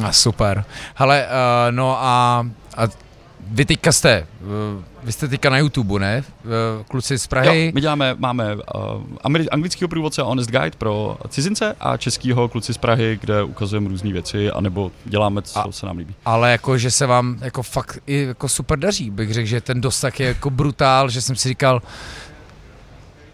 No. 0.00 0.06
A 0.08 0.12
super. 0.12 0.64
Hele, 0.94 1.26
uh, 1.26 1.74
no 1.74 1.98
a, 2.02 2.46
a 2.76 2.82
vy 3.48 3.64
teďka 3.64 3.92
jste, 3.92 4.26
uh, 4.40 4.82
vy 5.04 5.12
jste 5.12 5.28
teďka 5.28 5.50
na 5.50 5.58
YouTube, 5.58 5.98
ne? 6.00 6.24
Uh, 6.44 6.84
kluci 6.88 7.18
z 7.18 7.26
Prahy. 7.26 7.66
Jo, 7.66 7.70
my 7.74 7.80
děláme, 7.80 8.14
máme 8.18 8.54
uh, 8.54 8.60
ameri- 9.24 9.46
anglického 9.50 9.88
průvodce 9.88 10.22
Honest 10.22 10.50
Guide 10.50 10.70
pro 10.78 11.16
cizince 11.28 11.76
a 11.80 11.96
českýho 11.96 12.48
kluci 12.48 12.74
z 12.74 12.78
Prahy, 12.78 13.18
kde 13.20 13.42
ukazujeme 13.42 13.88
různé 13.88 14.12
věci, 14.12 14.50
anebo 14.50 14.92
děláme, 15.04 15.42
co 15.42 15.68
A- 15.68 15.72
se 15.72 15.86
nám 15.86 15.98
líbí. 15.98 16.14
Ale 16.24 16.52
jako, 16.52 16.78
že 16.78 16.90
se 16.90 17.06
vám 17.06 17.38
jako 17.40 17.62
fakt 17.62 17.98
i 18.06 18.24
jako 18.24 18.48
super 18.48 18.78
daří, 18.78 19.10
bych 19.10 19.34
řekl, 19.34 19.46
že 19.46 19.60
ten 19.60 19.80
dosah 19.80 20.20
je 20.20 20.26
jako 20.26 20.50
brutál, 20.50 21.08
že 21.08 21.20
jsem 21.20 21.36
si 21.36 21.48
říkal, 21.48 21.82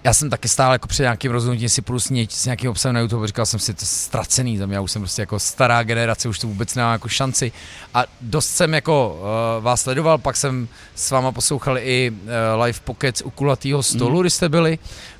já 0.04 0.12
jsem 0.14 0.30
taky 0.30 0.48
stál 0.48 0.72
jako 0.72 0.88
před 0.88 1.02
nějakým 1.02 1.32
rozhodnutím 1.32 1.68
si 1.68 1.82
půjdu 1.82 2.00
s, 2.00 2.10
něč, 2.10 2.32
s 2.32 2.44
nějakým 2.44 2.70
obsahem 2.70 2.94
na 2.94 3.00
YouTube, 3.00 3.26
říkal 3.26 3.46
jsem 3.46 3.60
si, 3.60 3.74
to 3.74 3.82
je 3.82 3.86
ztracený 3.86 4.58
za 4.58 4.66
mě, 4.66 4.74
já 4.74 4.80
už 4.80 4.92
jsem 4.92 5.02
prostě 5.02 5.22
jako 5.22 5.38
stará 5.38 5.82
generace, 5.82 6.28
už 6.28 6.38
to 6.38 6.46
vůbec 6.46 6.74
nemám 6.74 6.92
jako 6.92 7.08
šanci. 7.08 7.52
A 7.94 8.04
dost 8.20 8.50
jsem 8.50 8.74
jako 8.74 9.20
uh, 9.58 9.64
vás 9.64 9.82
sledoval, 9.82 10.18
pak 10.18 10.36
jsem 10.36 10.68
s 10.94 11.10
váma 11.10 11.32
poslouchal 11.32 11.78
i 11.78 12.10
uh, 12.10 12.62
live 12.62 12.78
pockets 12.84 13.22
u 13.22 13.30
kulatýho 13.30 13.82
stolu, 13.82 14.10
Mhm. 14.10 14.20
kdy 14.20 14.30
jste 14.30 14.48
byli 14.48 14.78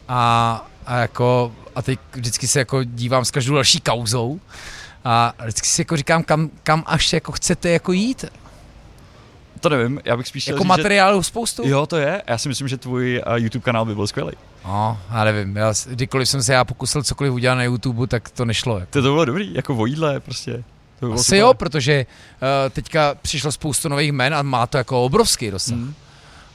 a, 0.09 0.67
a 0.87 0.97
jako, 0.97 1.53
a 1.75 1.83
teď 1.83 1.99
vždycky 2.13 2.49
se 2.49 2.59
jako 2.59 2.85
dívám 2.85 3.25
s 3.25 3.31
každou 3.31 3.55
další 3.55 3.81
kauzou 3.81 4.41
a 5.05 5.35
vždycky 5.43 5.69
si 5.69 5.81
jako 5.81 5.97
říkám, 5.97 6.23
kam, 6.23 6.51
kam 6.63 6.85
až 6.87 7.13
jako 7.13 7.33
chcete 7.33 7.71
jako 7.71 7.93
jít, 7.93 8.25
To 9.61 9.69
nevím, 9.69 10.01
já 10.05 10.17
bych 10.17 10.27
spíš 10.27 10.47
jako 10.47 10.59
říct, 10.59 10.69
materiálu 10.69 11.23
spoustu? 11.23 11.65
že, 11.65 11.71
Jo, 11.71 11.87
to 11.87 11.97
je. 11.97 12.23
Já 12.27 12.39
si 12.39 12.49
myslím, 12.49 12.69
že 12.69 12.77
tvůj 12.77 13.23
uh, 13.27 13.35
YouTube 13.35 13.63
kanál 13.65 13.85
by 13.85 13.95
byl 13.95 14.07
skvělý. 14.07 14.33
No, 14.65 14.99
já 15.11 15.25
nevím, 15.25 15.57
já, 15.57 15.73
kdykoliv 15.87 16.29
jsem 16.29 16.43
se 16.43 16.53
já 16.53 16.65
pokusil 16.65 17.03
cokoliv 17.03 17.33
udělat 17.33 17.55
na 17.55 17.63
YouTube, 17.65 18.07
tak 18.07 18.29
to 18.31 18.45
nešlo. 18.45 18.79
Jako. 18.79 18.93
To, 18.93 19.03
to 19.03 19.09
bylo 19.09 19.25
dobrý, 19.25 19.55
jako 19.55 19.77
o 19.77 19.87
jídle 19.87 20.21
prostě. 20.21 20.53
To 20.53 20.61
by 21.01 21.07
bylo 21.07 21.15
Asi 21.15 21.25
super. 21.25 21.39
jo, 21.39 21.55
protože 21.55 22.07
uh, 22.43 22.71
teďka 22.71 23.15
přišlo 23.23 23.53
spoustu 23.53 23.89
nových 23.89 24.13
men 24.13 24.35
a 24.35 24.43
má 24.43 24.67
to 24.67 24.79
jako 24.79 25.05
obrovský 25.05 25.51
dosah. 25.51 25.77
Mm. 25.77 25.95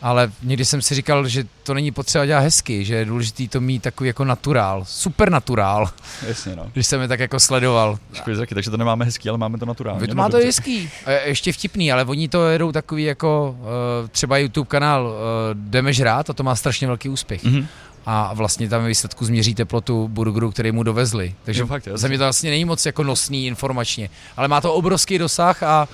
Ale 0.02 0.32
někdy 0.44 0.66
jsem 0.66 0.82
si 0.82 0.96
říkal, 0.96 1.28
že 1.28 1.44
to 1.64 1.74
není 1.74 1.92
potřeba 1.92 2.26
dělat 2.26 2.40
hezky, 2.40 2.86
že 2.86 2.96
je 2.96 3.06
důležitý 3.06 3.48
to 3.48 3.62
mít 3.62 3.84
takový 3.84 4.08
jako 4.08 4.26
naturál, 4.26 4.84
super 4.88 5.30
naturál, 5.30 5.90
Jasně, 6.28 6.56
no. 6.56 6.70
když 6.74 6.88
jsem 6.88 7.02
je 7.02 7.08
tak 7.08 7.20
jako 7.20 7.40
sledoval. 7.40 7.98
Škoda 8.14 8.36
zraky, 8.36 8.56
takže 8.56 8.72
to 8.72 8.78
nemáme 8.78 9.06
hezký, 9.06 9.30
ale 9.30 9.38
máme 9.38 9.58
to 9.58 9.66
naturálně. 9.66 10.02
Vy 10.02 10.08
to 10.08 10.16
má 10.16 10.26
to 10.26 10.32
dobře. 10.32 10.46
hezký, 10.46 10.90
ještě 11.26 11.54
vtipný, 11.54 11.92
ale 11.92 12.06
oni 12.06 12.28
to 12.30 12.48
jedou 12.48 12.72
takový 12.72 13.04
jako 13.04 13.56
uh, 13.60 13.66
třeba 14.10 14.38
YouTube 14.38 14.68
kanál 14.68 15.06
uh, 15.08 15.14
Jdeme 15.54 15.94
žrát 15.94 16.30
a 16.30 16.34
to 16.34 16.44
má 16.44 16.56
strašně 16.56 16.88
velký 16.88 17.10
úspěch. 17.10 17.44
Mhm. 17.44 17.68
a 18.06 18.34
vlastně 18.34 18.70
tam 18.70 18.86
výsledku 18.86 19.26
změří 19.26 19.56
teplotu 19.56 20.08
burgeru, 20.08 20.52
který 20.52 20.72
mu 20.72 20.84
dovezli. 20.84 21.36
Takže 21.44 21.62
Jo, 21.62 21.68
fakt, 21.68 21.88
za 21.94 22.08
mě 22.08 22.18
to 22.18 22.24
vlastně 22.24 22.50
není 22.50 22.66
moc 22.66 22.86
jako 22.86 23.04
nosný 23.04 23.46
informačně, 23.48 24.10
ale 24.38 24.48
má 24.48 24.62
to 24.62 24.74
obrovský 24.74 25.18
dosah 25.18 25.64
a, 25.64 25.88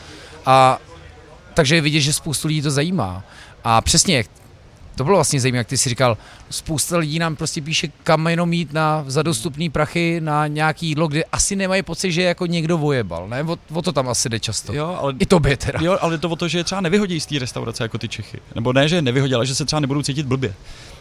a 0.46 0.78
takže 1.54 1.76
je 1.76 1.82
vidět, 1.82 2.00
že 2.00 2.14
spoustu 2.14 2.48
lidí 2.48 2.62
to 2.62 2.72
zajímá. 2.72 3.24
A 3.64 3.82
přesně, 3.82 4.24
to 4.96 5.04
bylo 5.04 5.18
vlastně 5.18 5.40
zajímavé, 5.40 5.58
jak 5.58 5.68
ty 5.68 5.78
si 5.78 5.90
říkal, 5.90 6.18
spousta 6.50 6.98
lidí 6.98 7.20
nám 7.20 7.36
prostě 7.36 7.62
píše, 7.62 7.88
kam 8.04 8.28
jenom 8.28 8.54
jít 8.54 8.74
na, 8.74 9.04
za 9.08 9.24
dostupný 9.24 9.70
prachy 9.70 10.22
na 10.22 10.48
nějaký 10.48 10.88
jídlo, 10.88 11.08
kde 11.08 11.24
asi 11.24 11.56
nemají 11.56 11.84
pocit, 11.84 12.12
že 12.12 12.22
jako 12.22 12.46
někdo 12.46 12.78
vojebal, 12.78 13.28
ne? 13.28 13.44
O, 13.44 13.58
o 13.74 13.82
to 13.82 13.92
tam 13.92 14.10
asi 14.10 14.30
jde 14.30 14.40
často. 14.40 14.74
Jo, 14.74 14.98
ale, 15.02 15.14
I 15.20 15.40
by 15.40 15.58
teda. 15.58 15.80
Jo, 15.82 15.98
ale 16.02 16.14
je 16.14 16.18
to 16.18 16.30
o 16.30 16.36
to, 16.36 16.48
že 16.48 16.64
třeba 16.64 16.82
nevyhodí 16.82 17.20
z 17.20 17.26
té 17.26 17.40
restaurace 17.40 17.84
jako 17.84 17.98
ty 17.98 18.08
Čechy. 18.08 18.40
Nebo 18.56 18.74
ne, 18.74 18.88
že 18.88 18.96
je 18.96 19.02
nevyhodí, 19.02 19.34
ale 19.34 19.46
že 19.46 19.56
se 19.56 19.66
třeba 19.66 19.80
nebudou 19.80 20.02
cítit 20.02 20.26
blbě. 20.26 20.54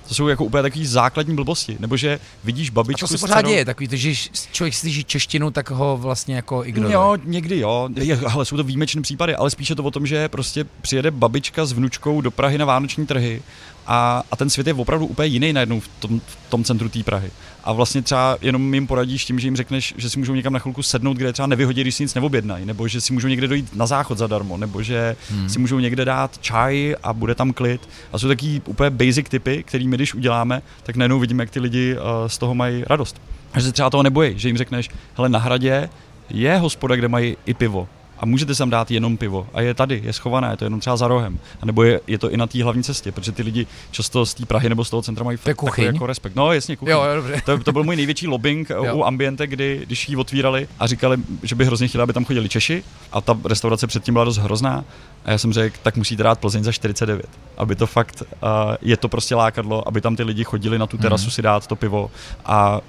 To 0.08 0.14
jsou 0.14 0.28
jako 0.28 0.44
úplně 0.44 0.62
takový 0.62 0.86
základní 0.86 1.34
blbosti. 1.34 1.76
Nebo 1.80 1.96
že 1.96 2.20
vidíš 2.44 2.70
babičku. 2.70 3.04
A 3.04 3.08
to 3.08 3.18
se 3.18 3.18
pořád 3.18 3.42
děje, 3.42 3.64
takový, 3.64 3.88
že 3.92 4.30
člověk 4.52 4.74
slyší 4.74 5.04
češtinu, 5.04 5.50
tak 5.50 5.70
ho 5.70 5.96
vlastně 5.96 6.36
jako 6.36 6.64
ignoruje. 6.64 6.94
Jo, 6.94 7.16
někdy 7.24 7.58
jo, 7.58 7.88
je, 7.96 8.18
ale 8.32 8.44
jsou 8.44 8.56
to 8.56 8.64
výjimečné 8.64 9.02
případy, 9.02 9.34
ale 9.34 9.50
spíše 9.50 9.74
to 9.74 9.82
o 9.82 9.90
tom, 9.90 10.06
že 10.06 10.28
prostě 10.28 10.64
přijede 10.82 11.10
babička 11.10 11.66
s 11.66 11.72
vnučkou 11.72 12.20
do 12.20 12.30
Prahy 12.30 12.58
na 12.58 12.64
vánoční 12.64 13.06
trhy 13.06 13.42
a, 13.86 14.22
a 14.30 14.36
ten 14.36 14.50
svět 14.50 14.66
je 14.66 14.74
opravdu 14.74 15.06
úplně 15.06 15.26
jiný 15.26 15.52
najednou 15.52 15.80
v 15.80 15.88
tom, 15.88 16.20
v 16.20 16.50
tom 16.50 16.64
centru 16.64 16.88
té 16.88 17.02
Prahy. 17.02 17.30
A 17.64 17.72
vlastně 17.72 18.02
třeba 18.02 18.38
jenom 18.42 18.74
jim 18.74 18.86
poradíš 18.86 19.24
tím, 19.24 19.40
že 19.40 19.46
jim 19.46 19.56
řekneš, 19.56 19.94
že 19.96 20.10
si 20.10 20.18
můžou 20.18 20.34
někam 20.34 20.52
na 20.52 20.58
chvilku 20.58 20.82
sednout, 20.82 21.16
kde 21.16 21.32
třeba 21.32 21.46
nevyhodí, 21.46 21.80
když 21.80 21.94
si 21.94 22.02
nic 22.02 22.14
neobjednají, 22.14 22.66
nebo 22.66 22.88
že 22.88 23.00
si 23.00 23.12
můžou 23.12 23.28
někde 23.28 23.48
dojít 23.48 23.76
na 23.76 23.86
záchod 23.86 24.18
zadarmo, 24.18 24.56
nebo 24.56 24.82
že 24.82 25.16
hmm. 25.30 25.48
si 25.48 25.58
můžou 25.58 25.78
někde 25.78 26.04
dát 26.04 26.38
čaj 26.38 26.94
a 27.02 27.12
bude 27.12 27.34
tam 27.34 27.52
klid. 27.52 27.88
A 28.12 28.18
jsou 28.18 28.28
taky 28.28 28.62
úplně 28.66 28.90
basic 28.90 29.28
typy, 29.28 29.62
který 29.62 29.88
my 29.88 29.96
když 29.96 30.14
uděláme, 30.14 30.62
tak 30.82 30.96
najednou 30.96 31.18
vidíme, 31.18 31.42
jak 31.42 31.50
ty 31.50 31.60
lidi 31.60 31.96
uh, 31.96 32.02
z 32.26 32.38
toho 32.38 32.54
mají 32.54 32.84
radost. 32.86 33.22
A 33.52 33.60
že 33.60 33.66
se 33.66 33.72
třeba 33.72 33.90
toho 33.90 34.02
nebojí, 34.02 34.38
že 34.38 34.48
jim 34.48 34.56
řekneš, 34.56 34.88
hele, 35.16 35.28
na 35.28 35.38
hradě 35.38 35.88
je 36.30 36.56
hospoda, 36.56 36.96
kde 36.96 37.08
mají 37.08 37.36
i 37.46 37.54
pivo 37.54 37.88
a 38.20 38.26
můžete 38.26 38.54
sem 38.54 38.70
dát 38.70 38.90
jenom 38.90 39.16
pivo 39.16 39.46
a 39.54 39.60
je 39.60 39.74
tady, 39.74 40.00
je 40.04 40.12
schované, 40.12 40.50
je 40.50 40.56
to 40.56 40.64
jenom 40.64 40.80
třeba 40.80 40.96
za 40.96 41.08
rohem. 41.08 41.38
A 41.60 41.66
nebo 41.66 41.82
je, 41.82 42.00
je 42.06 42.18
to 42.18 42.30
i 42.30 42.36
na 42.36 42.46
té 42.46 42.62
hlavní 42.62 42.82
cestě, 42.82 43.12
protože 43.12 43.32
ty 43.32 43.42
lidi 43.42 43.66
často 43.90 44.26
z 44.26 44.34
té 44.34 44.46
Prahy 44.46 44.68
nebo 44.68 44.84
z 44.84 44.90
toho 44.90 45.02
centra 45.02 45.24
mají 45.24 45.36
fakt 45.36 45.56
takový 45.56 45.86
jako 45.86 46.06
respekt. 46.06 46.36
No 46.36 46.52
jasně, 46.52 46.76
kuchyň. 46.76 46.92
Jo, 46.92 47.02
dobře. 47.14 47.42
To, 47.44 47.58
to 47.58 47.72
byl 47.72 47.84
můj 47.84 47.96
největší 47.96 48.26
lobbying 48.26 48.70
jo. 48.70 48.96
u 48.96 49.04
Ambiente, 49.04 49.46
kdy, 49.46 49.80
když 49.86 50.08
ji 50.08 50.16
otvírali 50.16 50.68
a 50.78 50.86
říkali, 50.86 51.16
že 51.42 51.54
by 51.54 51.64
hrozně 51.64 51.88
chtěli, 51.88 52.02
aby 52.02 52.12
tam 52.12 52.24
chodili 52.24 52.48
Češi 52.48 52.84
a 53.12 53.20
ta 53.20 53.38
restaurace 53.44 53.86
předtím 53.86 54.14
byla 54.14 54.24
dost 54.24 54.38
hrozná. 54.38 54.84
A 55.24 55.30
já 55.30 55.38
jsem 55.38 55.52
řekl, 55.52 55.76
tak 55.82 55.96
musíte 55.96 56.22
dát 56.22 56.38
Plzeň 56.38 56.64
za 56.64 56.72
49, 56.72 57.26
aby 57.56 57.76
to 57.76 57.86
fakt, 57.86 58.22
uh, 58.22 58.48
je 58.82 58.96
to 58.96 59.08
prostě 59.08 59.34
lákadlo, 59.34 59.88
aby 59.88 60.00
tam 60.00 60.16
ty 60.16 60.22
lidi 60.22 60.44
chodili 60.44 60.78
na 60.78 60.86
tu 60.86 60.98
terasu 60.98 61.24
mm. 61.24 61.30
si 61.30 61.42
dát 61.42 61.66
to 61.66 61.76
pivo 61.76 62.10
a 62.44 62.80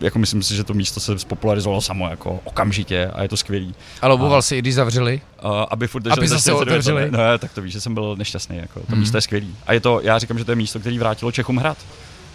jako 0.00 0.18
myslím 0.18 0.42
si, 0.42 0.56
že 0.56 0.64
to 0.64 0.74
místo 0.74 1.00
se 1.00 1.18
spopularizovalo 1.18 1.80
samo 1.80 2.10
jako 2.10 2.40
okamžitě 2.44 3.06
a 3.06 3.22
je 3.22 3.28
to 3.28 3.36
skvělý. 3.36 3.74
A 4.02 4.08
loboval 4.08 4.42
si, 4.42 4.56
i 4.56 4.58
když 4.58 4.74
zavřeli? 4.74 5.20
Uh, 5.44 5.50
aby 5.70 5.86
furt 5.86 6.06
aby 6.06 6.28
zase 6.28 6.52
otevřeli. 6.52 7.10
No, 7.10 7.18
tak 7.38 7.52
to 7.52 7.62
víš, 7.62 7.72
že 7.72 7.80
jsem 7.80 7.94
byl 7.94 8.16
nešťastný. 8.16 8.56
Jako. 8.56 8.80
To 8.80 8.86
hmm. 8.88 9.00
místo 9.00 9.16
je 9.16 9.20
skvělý. 9.20 9.54
A 9.66 9.72
je 9.72 9.80
to, 9.80 10.00
já 10.02 10.18
říkám, 10.18 10.38
že 10.38 10.44
to 10.44 10.52
je 10.52 10.56
místo, 10.56 10.80
který 10.80 10.98
vrátilo 10.98 11.32
Čechům 11.32 11.56
hrad. 11.56 11.78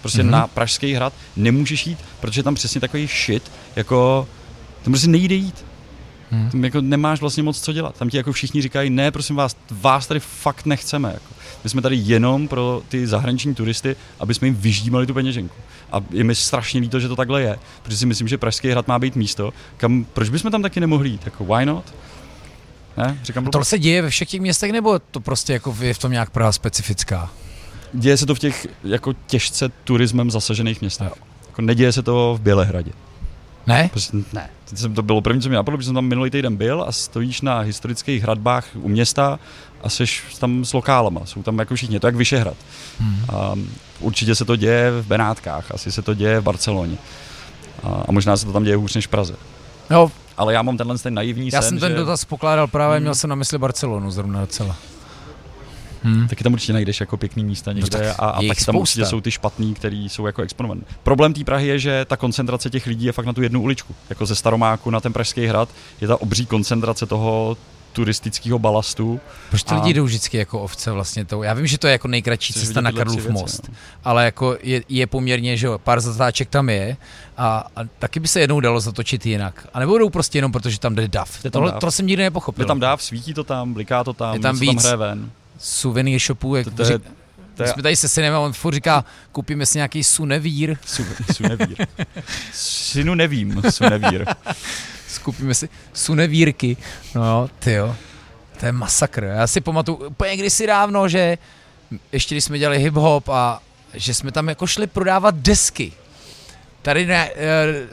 Prostě 0.01 0.21
hmm. 0.21 0.31
na 0.31 0.47
Pražský 0.47 0.93
hrad 0.93 1.13
nemůžeš 1.35 1.87
jít, 1.87 1.99
protože 2.19 2.43
tam 2.43 2.55
přesně 2.55 2.81
takový 2.81 3.07
shit, 3.07 3.51
jako 3.75 4.27
tam 4.83 4.93
prostě 4.93 5.07
nejde 5.07 5.35
jít. 5.35 5.65
Hmm. 6.35 6.51
Tam 6.51 6.63
jako 6.63 6.81
nemáš 6.81 7.21
vlastně 7.21 7.43
moc 7.43 7.61
co 7.61 7.73
dělat. 7.73 7.97
Tam 7.97 8.09
ti 8.09 8.17
jako 8.17 8.31
všichni 8.31 8.61
říkají, 8.61 8.89
ne, 8.89 9.11
prosím 9.11 9.35
vás, 9.35 9.57
vás 9.71 10.07
tady 10.07 10.19
fakt 10.19 10.65
nechceme. 10.65 11.09
Jako. 11.13 11.33
My 11.63 11.69
jsme 11.69 11.81
tady 11.81 11.95
jenom 11.95 12.47
pro 12.47 12.81
ty 12.87 13.07
zahraniční 13.07 13.55
turisty, 13.55 13.95
aby 14.19 14.33
jsme 14.33 14.47
jim 14.47 14.55
vyždímali 14.55 15.07
tu 15.07 15.13
peněženku. 15.13 15.55
A 15.91 16.01
je 16.11 16.23
mi 16.23 16.35
strašně 16.35 16.79
líto, 16.81 16.99
že 16.99 17.07
to 17.07 17.15
takhle 17.15 17.41
je, 17.41 17.59
protože 17.83 17.97
si 17.97 18.05
myslím, 18.05 18.27
že 18.27 18.37
Pražský 18.37 18.69
hrad 18.69 18.87
má 18.87 18.99
být 18.99 19.15
místo, 19.15 19.53
kam, 19.77 20.05
proč 20.13 20.29
bychom 20.29 20.51
tam 20.51 20.61
taky 20.61 20.79
nemohli 20.79 21.09
jít? 21.09 21.21
Jako, 21.25 21.45
why 21.45 21.65
not? 21.65 21.93
Ne? 22.97 23.19
Říkám 23.23 23.45
to 23.45 23.63
se 23.63 23.79
děje 23.79 24.01
ve 24.01 24.09
všech 24.09 24.29
těch 24.29 24.41
městech, 24.41 24.71
nebo 24.71 24.99
to 24.99 25.19
prostě 25.19 25.53
jako 25.53 25.75
je 25.81 25.93
v 25.93 25.97
tom 25.97 26.11
nějak 26.11 26.29
Praha 26.29 26.51
specifická? 26.51 27.31
Děje 27.93 28.17
se 28.17 28.25
to 28.25 28.35
v 28.35 28.39
těch 28.39 28.67
jako 28.83 29.13
těžce 29.27 29.69
turismem 29.83 30.31
zasažených 30.31 30.81
městech. 30.81 31.11
Jako 31.47 31.61
neděje 31.61 31.91
se 31.91 32.03
to 32.03 32.35
v 32.39 32.41
Bělehradě. 32.41 32.91
Ne? 33.67 33.89
Prostě, 33.91 34.17
ne. 34.33 34.49
To 34.95 35.01
bylo 35.01 35.21
první, 35.21 35.41
co 35.41 35.49
mě 35.49 35.55
napadlo, 35.55 35.77
protože 35.77 35.85
jsem 35.85 35.95
tam 35.95 36.05
minulý 36.05 36.29
týden 36.29 36.55
byl 36.55 36.85
a 36.87 36.91
stojíš 36.91 37.41
na 37.41 37.59
historických 37.59 38.23
hradbách 38.23 38.65
u 38.73 38.87
města 38.87 39.39
a 39.83 39.89
jsi 39.89 40.03
tam 40.39 40.65
s 40.65 40.73
lokálama. 40.73 41.25
Jsou 41.25 41.43
tam 41.43 41.59
jako 41.59 41.75
všichni, 41.75 41.99
to 41.99 42.07
jak 42.07 42.15
Vyšehrad. 42.15 42.57
Hmm. 42.99 43.25
A 43.35 43.53
určitě 43.99 44.35
se 44.35 44.45
to 44.45 44.55
děje 44.55 44.91
v 44.91 45.07
Benátkách, 45.07 45.71
asi 45.71 45.91
se 45.91 46.01
to 46.01 46.13
děje 46.13 46.39
v 46.39 46.43
Barceloně. 46.43 46.97
A, 47.83 48.03
a 48.07 48.11
možná 48.11 48.37
se 48.37 48.45
to 48.45 48.53
tam 48.53 48.63
děje 48.63 48.75
hůř 48.75 48.95
než 48.95 49.07
v 49.07 49.09
Praze. 49.09 49.35
Jo. 49.89 50.11
Ale 50.37 50.53
já 50.53 50.61
mám 50.61 50.77
tenhle 50.77 50.97
ten 50.97 51.13
naivní 51.13 51.49
Já 51.53 51.61
sen, 51.61 51.69
jsem 51.69 51.79
ten 51.79 51.91
že... 51.91 51.97
dotaz 51.97 52.25
pokládal 52.25 52.67
právě, 52.67 52.95
hmm. 52.95 53.03
měl 53.03 53.15
jsem 53.15 53.29
na 53.29 53.35
mysli 53.35 53.57
Barcelonu 53.57 54.11
zrovna 54.11 54.39
docela. 54.41 54.75
Hmm. 56.05 56.27
Taky 56.27 56.43
tam 56.43 56.53
určitě 56.53 56.73
najdeš 56.73 56.99
jako 56.99 57.17
pěkný 57.17 57.43
místa 57.43 57.73
no 57.73 57.75
někde 57.79 57.97
no 57.97 58.03
tak 58.05 58.15
a, 58.19 58.29
a 58.29 58.41
taky 58.47 58.65
tam 58.65 58.75
určitě 58.75 59.05
jsou 59.05 59.21
ty 59.21 59.31
špatný, 59.31 59.73
který 59.73 60.09
jsou 60.09 60.25
jako 60.25 60.41
exponované. 60.41 60.81
Problém 61.03 61.33
té 61.33 61.43
Prahy 61.43 61.67
je, 61.67 61.79
že 61.79 62.05
ta 62.05 62.17
koncentrace 62.17 62.69
těch 62.69 62.87
lidí 62.87 63.05
je 63.05 63.11
fakt 63.11 63.25
na 63.25 63.33
tu 63.33 63.41
jednu 63.41 63.61
uličku. 63.61 63.95
Jako 64.09 64.25
ze 64.25 64.35
Staromáku 64.35 64.89
na 64.89 64.99
ten 64.99 65.13
Pražský 65.13 65.45
hrad 65.45 65.69
je 66.01 66.07
ta 66.07 66.21
obří 66.21 66.45
koncentrace 66.45 67.05
toho 67.05 67.57
turistického 67.95 68.59
balastu. 68.59 69.19
Proč 69.49 69.63
ty 69.63 69.75
a... 69.75 69.75
lidi 69.75 69.93
jdou 69.93 70.03
vždycky 70.03 70.37
jako 70.37 70.61
ovce 70.61 70.91
vlastně 70.91 71.25
to? 71.25 71.43
Já 71.43 71.53
vím, 71.53 71.67
že 71.67 71.77
to 71.77 71.87
je 71.87 71.91
jako 71.91 72.07
nejkratší 72.07 72.53
Chceš 72.53 72.63
cesta 72.63 72.81
na 72.81 72.91
Karlův 72.91 73.29
most, 73.29 73.67
no. 73.67 73.75
ale 74.03 74.25
jako 74.25 74.57
je, 74.63 74.83
je, 74.89 75.07
poměrně, 75.07 75.57
že 75.57 75.67
pár 75.77 75.99
zatáček 75.99 76.49
tam 76.49 76.69
je 76.69 76.97
a, 77.37 77.67
a, 77.75 77.79
taky 77.99 78.19
by 78.19 78.27
se 78.27 78.39
jednou 78.39 78.59
dalo 78.59 78.79
zatočit 78.79 79.25
jinak. 79.25 79.67
A 79.73 79.79
nebo 79.79 79.97
jdou 79.97 80.09
prostě 80.09 80.37
jenom 80.37 80.51
protože 80.51 80.79
tam 80.79 80.95
jde 80.95 81.07
dav. 81.07 81.45
Je 81.45 81.51
tam 81.51 81.59
Tohle, 81.59 81.71
dav. 81.71 81.79
To 81.79 81.91
jsem 81.91 82.07
nikdy 82.07 82.23
nepochopil. 82.23 82.63
Je 82.63 82.67
tam 82.67 82.79
dav, 82.79 83.03
svítí 83.03 83.33
to 83.33 83.43
tam, 83.43 83.73
bliká 83.73 84.03
to 84.03 84.13
tam, 84.13 84.33
je 84.33 84.39
tam, 84.39 84.59
víc 84.59 84.69
tam 84.69 84.77
hraje 84.77 84.97
ven. 84.97 85.31
Souvenir 85.65 86.19
shopů, 86.19 86.55
jak 86.55 86.65
to, 86.65 86.71
to 86.71 86.83
je, 86.83 86.99
to 87.55 87.63
je... 87.63 87.69
jsme 87.69 87.83
tady 87.83 87.95
se 87.95 88.07
synem 88.07 88.33
a 88.33 88.39
on 88.39 88.53
furt 88.53 88.73
říká, 88.73 89.05
koupíme 89.31 89.65
si 89.65 89.77
nějaký 89.77 90.03
sunevír. 90.03 90.77
Su, 90.85 91.05
sunevír. 91.33 91.87
Synu 92.53 93.15
nevím, 93.15 93.61
sunevír. 93.69 94.25
Skupíme 95.07 95.53
si 95.53 95.69
sunevírky. 95.93 96.77
No 97.15 97.49
ty 97.59 97.71
jo. 97.71 97.95
To 98.59 98.65
je 98.65 98.71
masakr. 98.71 99.23
Já 99.23 99.47
si 99.47 99.61
pamatuju 99.61 99.97
úplně 99.97 100.37
kdysi 100.37 100.67
dávno, 100.67 101.07
že 101.07 101.37
ještě 102.11 102.35
když 102.35 102.43
jsme 102.43 102.59
dělali 102.59 102.89
hip-hop 102.89 103.33
a 103.33 103.61
že 103.93 104.13
jsme 104.13 104.31
tam 104.31 104.49
jako 104.49 104.67
šli 104.67 104.87
prodávat 104.87 105.35
desky. 105.35 105.93
Tady 106.81 107.05
ne, 107.05 107.29
eh, 107.35 107.37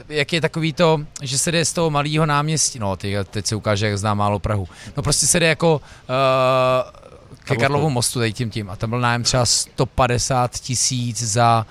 jak 0.09 0.33
je 0.33 0.41
takový 0.41 0.73
to, 0.73 0.99
že 1.21 1.37
se 1.37 1.51
jde 1.51 1.65
z 1.65 1.73
toho 1.73 1.89
malého 1.89 2.25
náměstí, 2.25 2.79
no 2.79 2.95
teď, 2.95 3.13
teď 3.29 3.45
se 3.45 3.55
ukáže, 3.55 3.87
jak 3.87 3.97
zná 3.97 4.13
málo 4.13 4.39
Prahu. 4.39 4.67
No 4.97 5.03
prostě 5.03 5.27
se 5.27 5.39
jde 5.39 5.47
jako 5.47 5.75
uh, 5.75 7.02
ke 7.43 7.55
Karlovu 7.55 7.89
mostu, 7.89 8.19
tady 8.19 8.33
tím 8.33 8.49
tím. 8.49 8.69
A 8.69 8.75
tam 8.75 8.89
byl 8.89 8.99
nájem 8.99 9.23
třeba 9.23 9.45
150 9.45 10.59
tisíc 10.59 11.23
za 11.23 11.65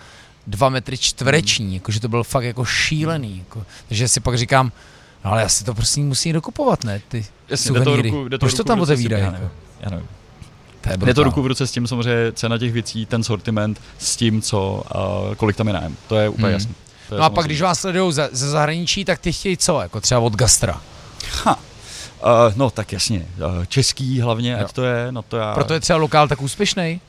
dva 0.46 0.68
metry 0.68 0.98
čtvereční, 0.98 1.64
hmm. 1.64 1.74
jakože 1.74 2.00
to 2.00 2.08
byl 2.08 2.24
fakt 2.24 2.44
jako 2.44 2.64
šílený. 2.64 3.38
Jako, 3.38 3.64
takže 3.88 4.08
si 4.08 4.20
pak 4.20 4.38
říkám, 4.38 4.72
No 5.24 5.32
ale 5.32 5.44
asi 5.44 5.64
to 5.64 5.74
prostě 5.74 6.00
musí 6.00 6.32
dokupovat, 6.32 6.84
ne? 6.84 7.00
Ty 7.08 7.26
Jasně, 7.48 7.72
jde 7.72 7.80
to 7.80 7.96
ruku, 7.96 8.28
jde 8.28 8.38
to 8.38 8.46
Proč 8.46 8.54
to 8.54 8.64
tam 8.64 8.80
otevírají? 8.80 9.24
Já 9.24 9.30
nevím. 9.30 9.50
Já 9.80 9.90
nevím. 9.90 10.08
To 11.00 11.08
je 11.08 11.14
to 11.14 11.22
ruku 11.22 11.42
v 11.42 11.46
ruce 11.46 11.66
s 11.66 11.72
tím 11.72 11.86
samozřejmě 11.86 12.32
cena 12.32 12.58
těch 12.58 12.72
věcí, 12.72 13.06
ten 13.06 13.24
sortiment 13.24 13.80
s 13.98 14.16
tím, 14.16 14.42
co, 14.42 14.82
uh, 15.28 15.34
kolik 15.34 15.56
tam 15.56 15.66
je 15.66 15.72
nájem. 15.72 15.96
To 16.08 16.16
je 16.16 16.28
úplně 16.28 16.46
hmm. 16.46 16.52
jasné. 16.52 16.74
No 17.10 17.22
a 17.24 17.30
pak, 17.30 17.46
když 17.46 17.60
vás 17.60 17.80
sledují 17.80 18.12
ze, 18.12 18.28
ze 18.32 18.50
zahraničí, 18.50 19.04
tak 19.04 19.18
ty 19.18 19.32
chtějí 19.32 19.56
co? 19.56 19.80
Jako 19.80 20.00
třeba 20.00 20.20
od 20.20 20.36
gastra. 20.36 20.80
Ha. 21.44 21.58
Uh, 22.22 22.52
no 22.56 22.70
tak 22.70 22.92
jasně, 22.92 23.26
uh, 23.58 23.64
český 23.64 24.20
hlavně, 24.20 24.52
jo. 24.52 24.58
ať 24.60 24.72
to 24.72 24.84
je, 24.84 25.12
no 25.12 25.22
to 25.22 25.36
já... 25.36 25.54
Proto 25.54 25.74
je 25.74 25.80
třeba 25.80 25.98
lokál 25.98 26.28
tak 26.28 26.42
úspěšný? 26.42 27.00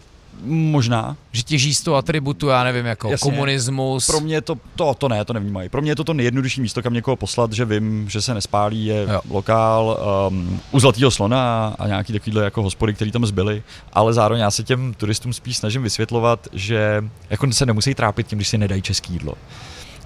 Možná. 0.45 1.17
Že 1.31 1.43
těží 1.43 1.73
z 1.73 1.81
toho 1.81 1.97
atributu, 1.97 2.47
já 2.47 2.63
nevím, 2.63 2.85
jako 2.85 3.09
Jasně. 3.09 3.31
komunismus. 3.31 4.07
Pro 4.07 4.19
mě 4.19 4.41
to, 4.41 4.57
to, 4.75 4.93
to 4.93 5.09
ne, 5.09 5.25
to 5.25 5.33
nevnímají. 5.33 5.69
Pro 5.69 5.81
mě 5.81 5.91
je 5.91 5.95
to 5.95 6.03
to 6.03 6.13
nejjednodušší 6.13 6.61
místo, 6.61 6.81
kam 6.81 6.93
někoho 6.93 7.15
poslat, 7.15 7.53
že 7.53 7.65
vím, 7.65 8.09
že 8.09 8.21
se 8.21 8.33
nespálí, 8.33 8.85
je 8.85 9.07
jo. 9.09 9.21
lokál 9.29 9.99
um, 10.29 10.59
u 10.71 10.79
Zlatého 10.79 11.11
slona 11.11 11.75
a 11.79 11.87
nějaký 11.87 12.13
takovýhle 12.13 12.43
jako 12.43 12.63
hospody, 12.63 12.93
které 12.93 13.11
tam 13.11 13.25
zbyly, 13.25 13.63
ale 13.93 14.13
zároveň 14.13 14.41
já 14.41 14.51
se 14.51 14.63
těm 14.63 14.93
turistům 14.93 15.33
spíš 15.33 15.57
snažím 15.57 15.83
vysvětlovat, 15.83 16.47
že 16.53 17.03
jako 17.29 17.51
se 17.51 17.65
nemusí 17.65 17.95
trápit 17.95 18.27
tím, 18.27 18.37
když 18.37 18.47
si 18.47 18.57
nedají 18.57 18.81
český 18.81 19.13
jídlo 19.13 19.33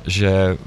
že 0.07 0.57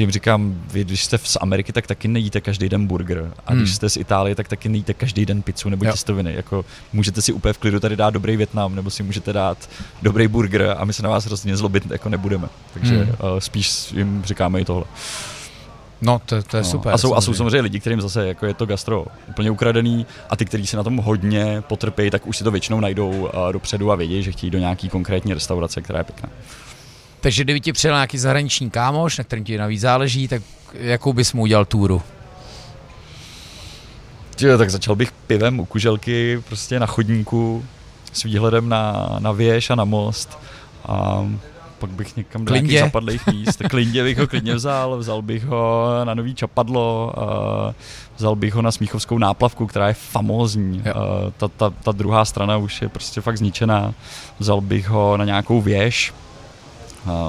jim 0.00 0.10
říkám, 0.10 0.62
vy 0.72 0.84
když 0.84 1.04
jste 1.04 1.18
z 1.18 1.38
Ameriky, 1.40 1.72
tak 1.72 1.86
taky 1.86 2.08
nejíte 2.08 2.40
každý 2.40 2.68
den 2.68 2.86
burger. 2.86 3.32
A 3.46 3.54
když 3.54 3.68
hmm. 3.68 3.74
jste 3.74 3.90
z 3.90 3.96
Itálie, 3.96 4.34
tak 4.34 4.48
taky 4.48 4.68
nejíte 4.68 4.94
každý 4.94 5.26
den 5.26 5.42
pizzu 5.42 5.68
nebo 5.68 5.84
jo. 5.84 5.92
těstoviny. 5.92 6.34
Jako, 6.34 6.64
můžete 6.92 7.22
si 7.22 7.32
úplně 7.32 7.52
v 7.52 7.58
klidu 7.58 7.80
tady 7.80 7.96
dát 7.96 8.10
dobrý 8.10 8.36
Větnam, 8.36 8.74
nebo 8.74 8.90
si 8.90 9.02
můžete 9.02 9.32
dát 9.32 9.70
dobrý 10.02 10.28
burger 10.28 10.74
a 10.78 10.84
my 10.84 10.92
se 10.92 11.02
na 11.02 11.08
vás 11.08 11.24
hrozně 11.24 11.56
zlobit 11.56 11.90
jako 11.90 12.08
nebudeme. 12.08 12.48
Takže 12.74 12.96
hmm. 12.96 13.08
uh, 13.08 13.38
spíš 13.38 13.92
jim 13.92 14.22
říkáme 14.24 14.60
i 14.60 14.64
tohle. 14.64 14.84
No, 16.02 16.20
to, 16.26 16.42
to 16.42 16.56
je 16.56 16.62
no. 16.62 16.68
super. 16.68 16.94
A 16.94 16.98
jsou, 16.98 17.14
a 17.14 17.20
jsou 17.20 17.34
samozřejmě 17.34 17.60
lidi, 17.60 17.80
kterým 17.80 18.00
zase 18.00 18.28
jako 18.28 18.46
je 18.46 18.54
to 18.54 18.66
gastro 18.66 19.06
úplně 19.28 19.50
ukradený 19.50 20.06
a 20.30 20.36
ty, 20.36 20.44
kteří 20.44 20.66
si 20.66 20.76
na 20.76 20.82
tom 20.82 20.96
hodně 20.96 21.62
potrpějí, 21.68 22.10
tak 22.10 22.26
už 22.26 22.36
si 22.36 22.44
to 22.44 22.50
většinou 22.50 22.80
najdou 22.80 23.10
uh, 23.10 23.52
dopředu 23.52 23.92
a 23.92 23.94
vědí, 23.94 24.22
že 24.22 24.32
chtějí 24.32 24.50
do 24.50 24.58
nějaký 24.58 24.88
konkrétní 24.88 25.34
restaurace, 25.34 25.82
která 25.82 25.98
je 25.98 26.04
pěkná. 26.04 26.28
Takže 27.22 27.44
kdyby 27.44 27.60
ti 27.60 27.72
přijel 27.72 27.94
nějaký 27.94 28.18
zahraniční 28.18 28.70
kámoš, 28.70 29.18
na 29.18 29.24
kterým 29.24 29.44
ti 29.44 29.58
navíc 29.58 29.80
záleží, 29.80 30.28
tak 30.28 30.42
jakou 30.72 31.12
bys 31.12 31.32
mu 31.32 31.42
udělal 31.42 31.64
túru? 31.64 32.02
Jo, 34.40 34.58
tak 34.58 34.70
začal 34.70 34.96
bych 34.96 35.12
pivem 35.12 35.60
u 35.60 35.64
kuželky, 35.64 36.42
prostě 36.48 36.80
na 36.80 36.86
chodníku. 36.86 37.64
s 38.12 38.22
výhledem 38.22 38.68
na, 38.68 39.16
na 39.18 39.32
věž 39.32 39.70
a 39.70 39.74
na 39.74 39.84
most. 39.84 40.38
A 40.86 41.26
pak 41.78 41.90
bych 41.90 42.16
někam 42.16 42.44
do 42.44 42.54
nějakých 42.54 42.78
zapadlých 42.78 43.26
míst. 43.26 43.62
Klindě 43.70 44.02
bych 44.02 44.18
ho 44.18 44.26
klidně 44.26 44.54
vzal, 44.54 44.98
vzal 44.98 45.22
bych 45.22 45.44
ho 45.44 45.88
na 46.04 46.14
nový 46.14 46.34
čapadlo, 46.34 47.12
uh, 47.16 47.72
vzal 48.16 48.36
bych 48.36 48.54
ho 48.54 48.62
na 48.62 48.72
Smíchovskou 48.72 49.18
náplavku, 49.18 49.66
která 49.66 49.88
je 49.88 49.94
famózní. 49.94 50.78
Uh, 50.78 50.84
ta, 51.36 51.48
ta, 51.48 51.70
ta 51.70 51.92
druhá 51.92 52.24
strana 52.24 52.56
už 52.56 52.82
je 52.82 52.88
prostě 52.88 53.20
fakt 53.20 53.38
zničená. 53.38 53.94
Vzal 54.38 54.60
bych 54.60 54.88
ho 54.88 55.16
na 55.16 55.24
nějakou 55.24 55.60
věž, 55.60 56.12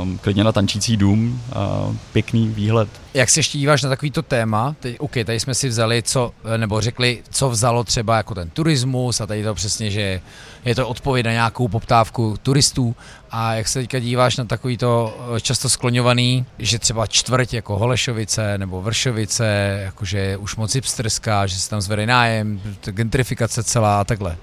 um, 0.02 0.18
klidně 0.18 0.44
na 0.44 0.52
tančící 0.52 0.98
dům, 0.98 1.42
uh, 1.88 1.96
pěkný 2.14 2.48
výhled. 2.48 2.90
Jak 3.14 3.30
se 3.30 3.40
ještě 3.40 3.58
díváš 3.58 3.84
na 3.84 3.90
takovýto 3.90 4.22
téma? 4.22 4.76
Teď, 4.80 4.96
OK, 5.00 5.12
tady 5.26 5.40
jsme 5.40 5.56
si 5.56 5.68
vzali, 5.68 6.04
co, 6.04 6.32
nebo 6.58 6.82
řekli, 6.82 7.24
co 7.30 7.50
vzalo 7.50 7.84
třeba 7.84 8.18
jako 8.18 8.36
ten 8.36 8.50
turismus 8.50 9.22
a 9.22 9.26
tady 9.26 9.44
to 9.44 9.54
přesně, 9.56 9.92
že 9.92 10.22
je 10.66 10.76
to 10.76 10.88
odpověď 10.88 11.26
na 11.26 11.32
nějakou 11.32 11.68
poptávku 11.68 12.36
turistů 12.44 12.96
a 13.32 13.54
jak 13.54 13.68
se 13.68 13.80
teďka 13.80 14.00
díváš 14.00 14.38
na 14.38 14.46
takovýto 14.46 15.18
eh, 15.36 15.42
často 15.42 15.70
skloňovaný, 15.70 16.46
že 16.60 16.80
třeba 16.80 17.08
čtvrť 17.08 17.54
jako 17.54 17.78
Holešovice 17.78 18.58
nebo 18.58 18.82
Vršovice, 18.82 19.80
jakože 19.84 20.18
je 20.18 20.38
už 20.38 20.56
moc 20.56 20.76
hipsterská, 20.76 21.48
že 21.48 21.56
se 21.56 21.70
tam 21.70 21.82
zvede 21.82 22.06
nájem, 22.06 22.62
gentrifikace 22.92 23.64
celá 23.64 24.02
a 24.02 24.04
takhle. 24.04 24.38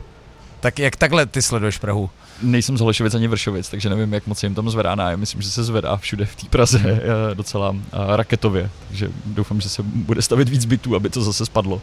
Tak 0.61 0.79
jak 0.79 0.97
takhle 0.97 1.27
ty 1.27 1.43
sleduješ 1.43 1.79
Prahu? 1.79 2.11
nejsem 2.43 2.79
z 2.79 2.81
Holešovic 2.81 3.15
ani 3.15 3.29
Vršovic, 3.29 3.69
takže 3.69 3.91
nevím, 3.91 4.13
jak 4.13 4.27
moc 4.27 4.43
jim 4.43 4.55
tam 4.55 4.71
zvedá 4.71 4.95
nájem. 4.95 5.21
Myslím, 5.21 5.43
že 5.43 5.51
se 5.51 5.65
zvedá 5.65 5.97
všude 5.97 6.27
v 6.27 6.37
té 6.37 6.47
Praze 6.51 6.79
hmm. 6.79 6.91
Eh, 6.91 7.35
docela 7.35 7.77
raketově, 8.17 8.71
takže 8.89 9.09
doufám, 9.27 9.61
že 9.61 9.69
se 9.69 9.83
bude 9.83 10.23
stavit 10.23 10.49
víc 10.49 10.65
bytů, 10.65 10.97
aby 10.97 11.11
to 11.11 11.23
zase 11.23 11.47
spadlo. 11.47 11.83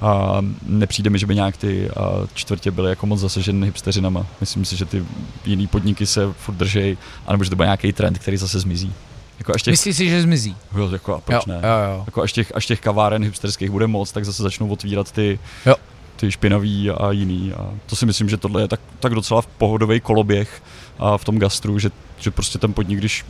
A 0.00 0.38
nepřijde 0.66 1.10
mi, 1.10 1.18
že 1.18 1.26
by 1.26 1.34
nějak 1.34 1.56
ty 1.56 1.90
čtvrtě 2.34 2.70
byly 2.70 2.90
jako 2.90 3.06
moc 3.06 3.20
zasaženy 3.20 3.66
hipsteřinama. 3.66 4.26
Myslím 4.40 4.64
si, 4.64 4.76
že 4.76 4.84
ty 4.84 5.04
jiný 5.44 5.66
podniky 5.66 6.06
se 6.06 6.32
furt 6.32 6.54
držej, 6.54 6.96
anebo 7.26 7.44
že 7.44 7.50
to 7.50 7.56
bude 7.56 7.66
nějaký 7.66 7.92
trend, 7.92 8.18
který 8.18 8.36
zase 8.36 8.60
zmizí. 8.60 8.92
Jako 9.38 9.52
až 9.54 9.62
těch, 9.62 9.72
Myslíš 9.72 9.96
si, 9.96 10.08
že 10.08 10.22
zmizí? 10.22 10.56
Jo, 10.76 10.90
jako 10.90 11.14
a 11.14 11.20
proč 11.20 11.46
jo, 11.46 11.52
ne? 11.52 11.54
Jo, 11.54 11.94
jo. 11.94 12.02
Jako 12.06 12.22
až 12.22 12.32
těch, 12.32 12.52
až 12.54 12.66
těch 12.66 12.80
kaváren 12.80 13.24
hipsterských 13.24 13.70
bude 13.70 13.86
moc, 13.86 14.12
tak 14.12 14.24
zase 14.24 14.42
začnou 14.42 14.68
otvírat 14.68 15.12
ty, 15.12 15.38
jo 15.66 15.74
ty 16.16 16.32
špinavý 16.32 16.90
a 16.90 17.12
jiný. 17.12 17.52
A 17.52 17.70
to 17.86 17.96
si 17.96 18.06
myslím, 18.06 18.28
že 18.28 18.36
tohle 18.36 18.62
je 18.62 18.68
tak, 18.68 18.80
tak 19.00 19.14
docela 19.14 19.42
v 19.42 19.46
pohodový 19.46 20.00
koloběh 20.00 20.62
a 20.98 21.18
v 21.18 21.24
tom 21.24 21.38
gastru, 21.38 21.78
že, 21.78 21.90
že 22.18 22.30
prostě 22.30 22.58
ten 22.58 22.72
podnik, 22.72 22.98
když 22.98 23.24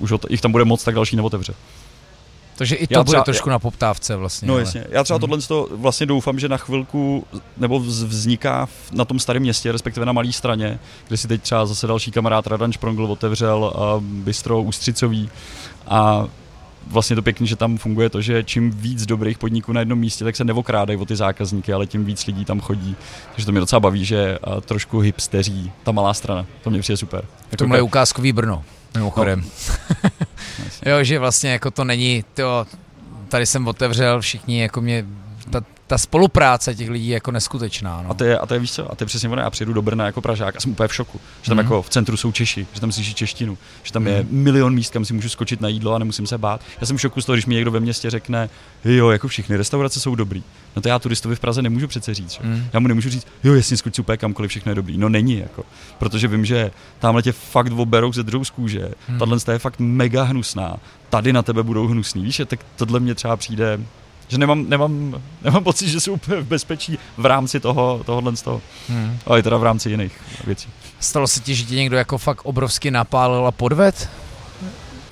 už 0.00 0.12
jich 0.28 0.40
tam 0.40 0.52
bude 0.52 0.64
moc, 0.64 0.84
tak 0.84 0.94
další 0.94 1.16
neotevře. 1.16 1.54
Takže 2.56 2.74
i 2.74 2.86
to 2.86 2.94
já 2.94 3.04
třeba, 3.04 3.18
bude 3.18 3.24
trošku 3.24 3.48
já, 3.48 3.52
na 3.52 3.58
poptávce 3.58 4.16
vlastně. 4.16 4.48
No 4.48 4.54
ale. 4.54 4.62
jasně. 4.62 4.84
Já 4.90 5.04
třeba 5.04 5.16
hmm. 5.16 5.20
tohle 5.20 5.38
to 5.38 5.68
vlastně 5.72 6.06
doufám, 6.06 6.38
že 6.38 6.48
na 6.48 6.56
chvilku, 6.56 7.26
nebo 7.56 7.80
vzniká 7.80 8.68
na 8.92 9.04
tom 9.04 9.18
starém 9.18 9.42
městě, 9.42 9.72
respektive 9.72 10.06
na 10.06 10.12
malé 10.12 10.32
straně, 10.32 10.78
kde 11.08 11.16
si 11.16 11.28
teď 11.28 11.42
třeba 11.42 11.66
zase 11.66 11.86
další 11.86 12.10
kamarád 12.10 12.46
Radan 12.46 12.72
Šprongl 12.72 13.04
otevřel 13.04 13.72
a 13.76 14.00
bistro 14.00 14.62
Ústřicový 14.62 15.30
a 15.86 16.26
vlastně 16.86 17.16
to 17.16 17.22
pěkný, 17.22 17.46
že 17.46 17.56
tam 17.56 17.78
funguje 17.78 18.10
to, 18.10 18.20
že 18.20 18.44
čím 18.44 18.70
víc 18.70 19.06
dobrých 19.06 19.38
podniků 19.38 19.72
na 19.72 19.80
jednom 19.80 19.98
místě, 19.98 20.24
tak 20.24 20.36
se 20.36 20.44
nevokrádají 20.44 20.98
o 20.98 21.04
ty 21.04 21.16
zákazníky, 21.16 21.72
ale 21.72 21.86
tím 21.86 22.04
víc 22.04 22.26
lidí 22.26 22.44
tam 22.44 22.60
chodí. 22.60 22.96
Takže 23.32 23.46
to 23.46 23.52
mě 23.52 23.60
docela 23.60 23.80
baví, 23.80 24.04
že 24.04 24.38
trošku 24.64 24.98
hipsteří 24.98 25.72
ta 25.82 25.92
malá 25.92 26.14
strana. 26.14 26.46
To 26.62 26.70
mě 26.70 26.80
přijde 26.80 26.96
super. 26.96 27.24
Jako 27.44 27.56
Tomhle 27.56 27.78
je 27.78 27.82
ukázkový 27.82 28.32
Brno, 28.32 28.64
mimochodem. 28.94 29.44
No. 30.04 30.10
jo, 30.90 31.04
že 31.04 31.18
vlastně 31.18 31.50
jako 31.50 31.70
to 31.70 31.84
není, 31.84 32.24
to, 32.34 32.66
tady 33.28 33.46
jsem 33.46 33.68
otevřel, 33.68 34.20
všichni 34.20 34.60
jako 34.60 34.80
mě 34.80 35.06
ta, 35.50 35.60
ta 35.94 35.98
spolupráce 35.98 36.74
těch 36.74 36.90
lidí 36.90 37.08
je 37.08 37.14
jako 37.14 37.30
neskutečná. 37.30 38.02
No. 38.02 38.10
A, 38.10 38.14
to 38.14 38.24
je, 38.24 38.38
a 38.38 38.46
to 38.46 38.54
je 38.54 38.60
víš 38.60 38.72
co, 38.72 38.92
a 38.92 38.94
to 38.94 39.02
je 39.02 39.06
přesně 39.06 39.28
ono, 39.28 39.42
já 39.42 39.50
přijdu 39.50 39.72
do 39.72 39.82
Brna 39.82 40.06
jako 40.06 40.20
Pražák 40.20 40.56
a 40.56 40.60
jsem 40.60 40.72
úplně 40.72 40.88
v 40.88 40.94
šoku, 40.94 41.20
že 41.42 41.48
tam 41.48 41.56
mm. 41.56 41.64
jako 41.64 41.82
v 41.82 41.88
centru 41.88 42.16
jsou 42.16 42.32
Češi, 42.32 42.66
že 42.72 42.80
tam 42.80 42.92
slyší 42.92 43.14
češtinu, 43.14 43.58
že 43.82 43.92
tam 43.92 44.02
mm. 44.02 44.08
je 44.08 44.22
mhm. 44.22 44.28
milion 44.30 44.74
míst, 44.74 44.92
kam 44.92 45.04
si 45.04 45.14
můžu 45.14 45.28
skočit 45.28 45.60
na 45.60 45.68
jídlo 45.68 45.94
a 45.94 45.98
nemusím 45.98 46.26
se 46.26 46.38
bát. 46.38 46.60
Já 46.80 46.86
jsem 46.86 46.96
v 46.96 47.00
šoku 47.00 47.20
z 47.20 47.24
toho, 47.26 47.36
když 47.36 47.46
mi 47.46 47.54
někdo 47.54 47.70
ve 47.70 47.80
městě 47.80 48.10
řekne, 48.10 48.50
jo, 48.84 49.10
jako 49.10 49.28
všichni 49.28 49.56
restaurace 49.56 50.00
jsou 50.00 50.14
dobrý. 50.14 50.42
No 50.76 50.82
to 50.82 50.88
já 50.88 50.98
turistovi 50.98 51.36
v 51.36 51.40
Praze 51.40 51.62
nemůžu 51.62 51.88
přece 51.88 52.14
říct. 52.14 52.38
Mm. 52.42 52.66
Já 52.72 52.80
mu 52.80 52.88
nemůžu 52.88 53.10
říct, 53.10 53.26
jo, 53.44 53.54
jasně, 53.54 53.76
skoč 53.76 53.94
si 53.94 54.00
úplně 54.00 54.16
kamkoliv, 54.16 54.50
všechno 54.50 54.70
je 54.70 54.76
dobrý. 54.76 54.98
No 54.98 55.08
není, 55.08 55.38
jako. 55.38 55.64
Protože 55.98 56.28
vím, 56.28 56.44
že 56.44 56.70
tamhle 56.98 57.22
tě 57.22 57.32
fakt 57.32 57.72
oberou 57.72 58.12
ze 58.12 58.22
druhou 58.22 58.44
z 58.44 58.50
kůže, 58.50 58.88
mm. 59.08 59.18
tahle 59.18 59.38
je 59.52 59.58
fakt 59.58 59.78
mega 59.78 60.22
hnusná, 60.22 60.76
tady 61.10 61.32
na 61.32 61.42
tebe 61.42 61.62
budou 61.62 61.86
hnusný. 61.86 62.22
Víš, 62.22 62.42
tak 62.46 62.60
tohle 62.76 63.00
mě 63.00 63.14
třeba 63.14 63.36
přijde 63.36 63.78
že 64.28 64.38
nemám, 64.38 64.68
nemám, 64.68 65.22
nemám 65.42 65.64
pocit, 65.64 65.88
že 65.88 66.00
jsou 66.00 66.12
úplně 66.12 66.40
v 66.40 66.46
bezpečí 66.46 66.98
v 67.16 67.26
rámci 67.26 67.60
toho, 67.60 68.00
tohohle 68.06 68.36
z 68.36 68.42
toho. 68.42 68.62
Hmm. 68.88 69.18
Ale 69.26 69.42
teda 69.42 69.56
v 69.56 69.62
rámci 69.62 69.90
jiných 69.90 70.20
věcí. 70.46 70.68
Stalo 71.00 71.26
se 71.26 71.40
ti, 71.40 71.54
že 71.54 71.64
ti 71.64 71.76
někdo 71.76 71.96
jako 71.96 72.18
fakt 72.18 72.40
obrovsky 72.44 72.90
napálil 72.90 73.46
a 73.46 73.52
podved? 73.52 74.10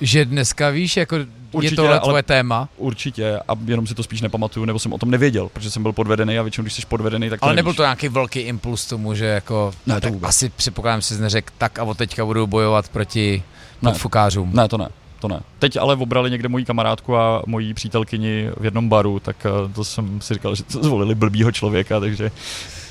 Že 0.01 0.25
dneska 0.25 0.69
víš, 0.69 0.97
jako 0.97 1.15
Určitě, 1.51 1.73
je 1.73 1.75
tohle 1.75 1.99
tvoje 1.99 2.23
téma? 2.23 2.69
Určitě, 2.77 3.39
a 3.47 3.53
jenom 3.65 3.87
si 3.87 3.95
to 3.95 4.03
spíš 4.03 4.21
nepamatuju, 4.21 4.65
nebo 4.65 4.79
jsem 4.79 4.93
o 4.93 4.97
tom 4.97 5.11
nevěděl, 5.11 5.49
protože 5.49 5.71
jsem 5.71 5.83
byl 5.83 5.91
podvedený 5.91 6.39
a 6.39 6.41
většinou, 6.41 6.63
když 6.63 6.73
jsi 6.73 6.81
podvedený, 6.87 7.29
tak 7.29 7.39
to 7.39 7.45
Ale 7.45 7.53
nevíš. 7.53 7.57
nebyl 7.57 7.73
to 7.73 7.83
nějaký 7.83 8.07
velký 8.07 8.39
impuls 8.39 8.85
tomu, 8.85 9.13
že 9.15 9.25
jako, 9.25 9.71
ne, 9.85 10.01
to 10.01 10.09
vůbec. 10.09 10.29
asi 10.29 10.49
předpokládám 10.49 11.01
si 11.01 11.21
neřekl, 11.21 11.53
tak 11.57 11.79
a 11.79 11.83
od 11.83 11.97
teďka 11.97 12.25
budu 12.25 12.47
bojovat 12.47 12.89
proti 12.89 13.43
podfukářům. 13.79 14.51
Ne, 14.53 14.67
to 14.67 14.77
ne 14.77 14.89
to 15.23 15.27
ne. 15.27 15.41
Teď 15.59 15.77
ale 15.77 15.95
obrali 15.95 16.31
někde 16.31 16.49
moji 16.49 16.65
kamarádku 16.65 17.17
a 17.17 17.43
moji 17.45 17.73
přítelkyni 17.73 18.49
v 18.57 18.65
jednom 18.65 18.89
baru, 18.89 19.19
tak 19.19 19.35
eh, 19.45 19.73
to 19.73 19.83
jsem 19.83 20.21
si 20.21 20.33
říkal, 20.33 20.55
že 20.55 20.63
to 20.63 20.83
zvolili 20.83 21.15
blbýho 21.15 21.51
člověka, 21.51 21.99
takže 21.99 22.31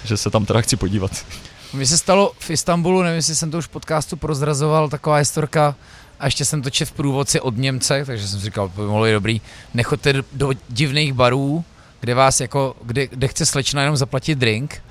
že 0.04 0.16
se 0.16 0.30
tam 0.30 0.44
teda 0.44 0.60
chci 0.60 0.76
podívat. 0.76 1.26
Mně 1.72 1.86
se 1.86 1.98
stalo 1.98 2.32
v 2.38 2.50
Istanbulu, 2.50 3.02
nevím, 3.02 3.16
jestli 3.16 3.34
jsem 3.34 3.50
to 3.50 3.58
už 3.58 3.64
v 3.64 3.68
podcastu 3.68 4.16
prozrazoval, 4.16 4.88
taková 4.88 5.16
historka, 5.16 5.74
a 6.20 6.24
ještě 6.24 6.44
jsem 6.44 6.62
to 6.62 6.70
čet 6.70 6.88
v 6.88 6.92
průvodci 6.92 7.40
od 7.40 7.56
Němce, 7.56 8.04
takže 8.06 8.28
jsem 8.28 8.38
si 8.38 8.44
říkal, 8.44 8.68
by 8.68 8.82
mohlo 8.82 9.06
je 9.06 9.12
dobrý, 9.12 9.40
nechoďte 9.74 10.14
do 10.32 10.52
divných 10.68 11.12
barů, 11.12 11.64
kde 12.00 12.14
vás 12.14 12.40
jako, 12.40 12.76
kde, 12.84 13.06
kde 13.06 13.28
chce 13.28 13.46
slečna 13.46 13.82
jenom 13.82 13.96
zaplatit 13.96 14.38
drink. 14.38 14.82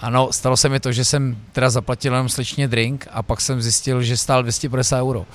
Ano, 0.00 0.28
stalo 0.32 0.56
se 0.56 0.68
mi 0.68 0.80
to, 0.80 0.92
že 0.92 1.04
jsem 1.04 1.36
teda 1.52 1.70
zaplatil 1.70 2.12
jenom 2.12 2.28
slečně 2.28 2.68
drink 2.68 3.08
a 3.10 3.22
pak 3.22 3.40
jsem 3.40 3.62
zjistil, 3.62 4.02
že 4.02 4.16
stál 4.16 4.42
250 4.42 4.98
euro. 4.98 5.26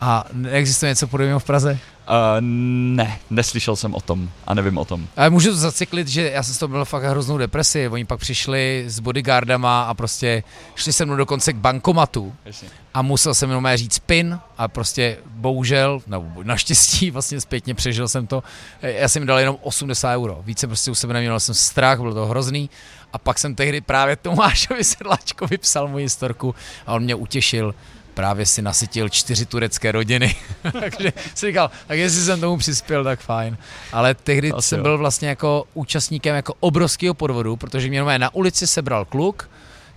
A 0.00 0.24
existuje 0.50 0.90
něco 0.90 1.06
podobného 1.06 1.38
v 1.38 1.44
Praze? 1.44 1.78
Uh, 2.08 2.14
ne, 2.40 3.18
neslyšel 3.30 3.76
jsem 3.76 3.94
o 3.94 4.00
tom 4.00 4.30
a 4.46 4.54
nevím 4.54 4.78
o 4.78 4.84
tom. 4.84 5.06
Ale 5.16 5.30
můžu 5.30 5.50
to 5.50 5.56
zacyklit, 5.56 6.08
že 6.08 6.30
já 6.30 6.42
jsem 6.42 6.54
z 6.54 6.58
toho 6.58 6.68
byl 6.68 6.84
fakt 6.84 7.02
hroznou 7.02 7.38
depresi. 7.38 7.88
Oni 7.88 8.04
pak 8.04 8.20
přišli 8.20 8.84
s 8.86 9.00
bodyguardama 9.00 9.82
a 9.82 9.94
prostě 9.94 10.42
šli 10.74 10.92
se 10.92 11.04
mnou 11.04 11.16
dokonce 11.16 11.52
k 11.52 11.56
bankomatu 11.56 12.34
Jasně. 12.44 12.68
a 12.94 13.02
musel 13.02 13.34
jsem 13.34 13.48
jenom 13.48 13.66
říct 13.74 13.98
PIN 13.98 14.38
a 14.58 14.68
prostě 14.68 15.18
bohužel, 15.26 16.00
no 16.06 16.32
naštěstí 16.42 17.10
vlastně 17.16 17.40
zpětně 17.40 17.74
přežil 17.74 18.08
jsem 18.08 18.26
to. 18.26 18.42
Já 18.82 19.08
jsem 19.08 19.22
jim 19.22 19.26
dal 19.26 19.38
jenom 19.38 19.56
80 19.62 20.14
euro. 20.14 20.42
Více 20.44 20.66
prostě 20.66 20.90
u 20.90 20.94
sebe 20.94 21.14
neměl 21.14 21.40
jsem 21.40 21.54
strach, 21.54 22.00
bylo 22.00 22.14
to 22.14 22.26
hrozný. 22.26 22.70
A 23.12 23.18
pak 23.18 23.38
jsem 23.38 23.54
tehdy 23.54 23.80
právě 23.80 24.16
Tomášovi 24.16 24.84
Sedláčkovi 24.84 25.58
psal 25.58 25.88
moji 25.88 26.04
historku 26.04 26.54
a 26.86 26.94
on 26.94 27.02
mě 27.02 27.14
utěšil 27.14 27.74
právě 28.16 28.46
si 28.46 28.62
nasytil 28.62 29.08
čtyři 29.08 29.46
turecké 29.46 29.92
rodiny. 29.92 30.36
Takže 30.80 31.12
si 31.34 31.46
říkal, 31.46 31.70
tak 31.86 31.98
jestli 31.98 32.22
jsem 32.22 32.40
tomu 32.40 32.56
přispěl, 32.56 33.04
tak 33.04 33.20
fajn. 33.20 33.58
Ale 33.92 34.14
tehdy 34.14 34.52
Asi 34.52 34.68
jsem 34.68 34.78
jo. 34.78 34.82
byl 34.82 34.98
vlastně 34.98 35.28
jako 35.28 35.64
účastníkem 35.74 36.36
jako 36.36 36.54
obrovského 36.60 37.14
podvodu, 37.14 37.56
protože 37.56 37.88
mě 37.88 38.18
na 38.18 38.34
ulici 38.34 38.66
sebral 38.66 39.04
kluk, 39.04 39.50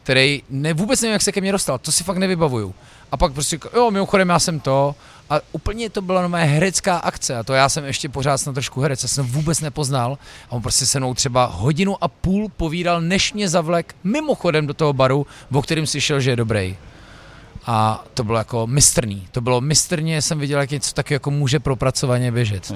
který 0.03 0.43
ne, 0.49 0.73
vůbec 0.73 1.01
nevím, 1.01 1.13
jak 1.13 1.21
se 1.21 1.31
ke 1.31 1.41
mně 1.41 1.51
dostal, 1.51 1.77
to 1.77 1.91
si 1.91 2.03
fakt 2.03 2.17
nevybavuju. 2.17 2.75
A 3.11 3.17
pak 3.17 3.33
prostě, 3.33 3.59
jo, 3.75 3.91
mimochodem 3.91 4.29
já 4.29 4.39
jsem 4.39 4.59
to, 4.59 4.95
a 5.29 5.39
úplně 5.51 5.89
to 5.89 6.01
byla 6.01 6.27
moje 6.27 6.43
herecká 6.43 6.97
akce 6.97 7.37
a 7.37 7.43
to 7.43 7.53
já 7.53 7.69
jsem 7.69 7.85
ještě 7.85 8.09
pořád 8.09 8.37
snad 8.37 8.53
trošku 8.53 8.81
herec, 8.81 9.03
já 9.03 9.09
jsem 9.09 9.25
vůbec 9.25 9.61
nepoznal 9.61 10.17
a 10.49 10.51
on 10.51 10.61
prostě 10.61 10.85
se 10.85 10.99
mnou 10.99 11.13
třeba 11.13 11.45
hodinu 11.45 12.03
a 12.03 12.07
půl 12.07 12.49
povídal, 12.57 13.01
než 13.01 13.33
mě 13.33 13.49
zavlek 13.49 13.95
mimochodem 14.03 14.67
do 14.67 14.73
toho 14.73 14.93
baru, 14.93 15.27
o 15.51 15.61
kterým 15.61 15.87
slyšel, 15.87 16.19
že 16.19 16.29
je 16.31 16.35
dobrý 16.35 16.77
a 17.65 18.03
to 18.13 18.23
bylo 18.23 18.37
jako 18.37 18.67
mistrný. 18.67 19.27
To 19.31 19.41
bylo 19.41 19.61
mistrně, 19.61 20.21
jsem 20.21 20.39
viděl, 20.39 20.59
jak 20.59 20.71
něco 20.71 20.93
taky 20.93 21.13
jako 21.13 21.31
může 21.31 21.59
propracovaně 21.59 22.31
běžet. 22.31 22.71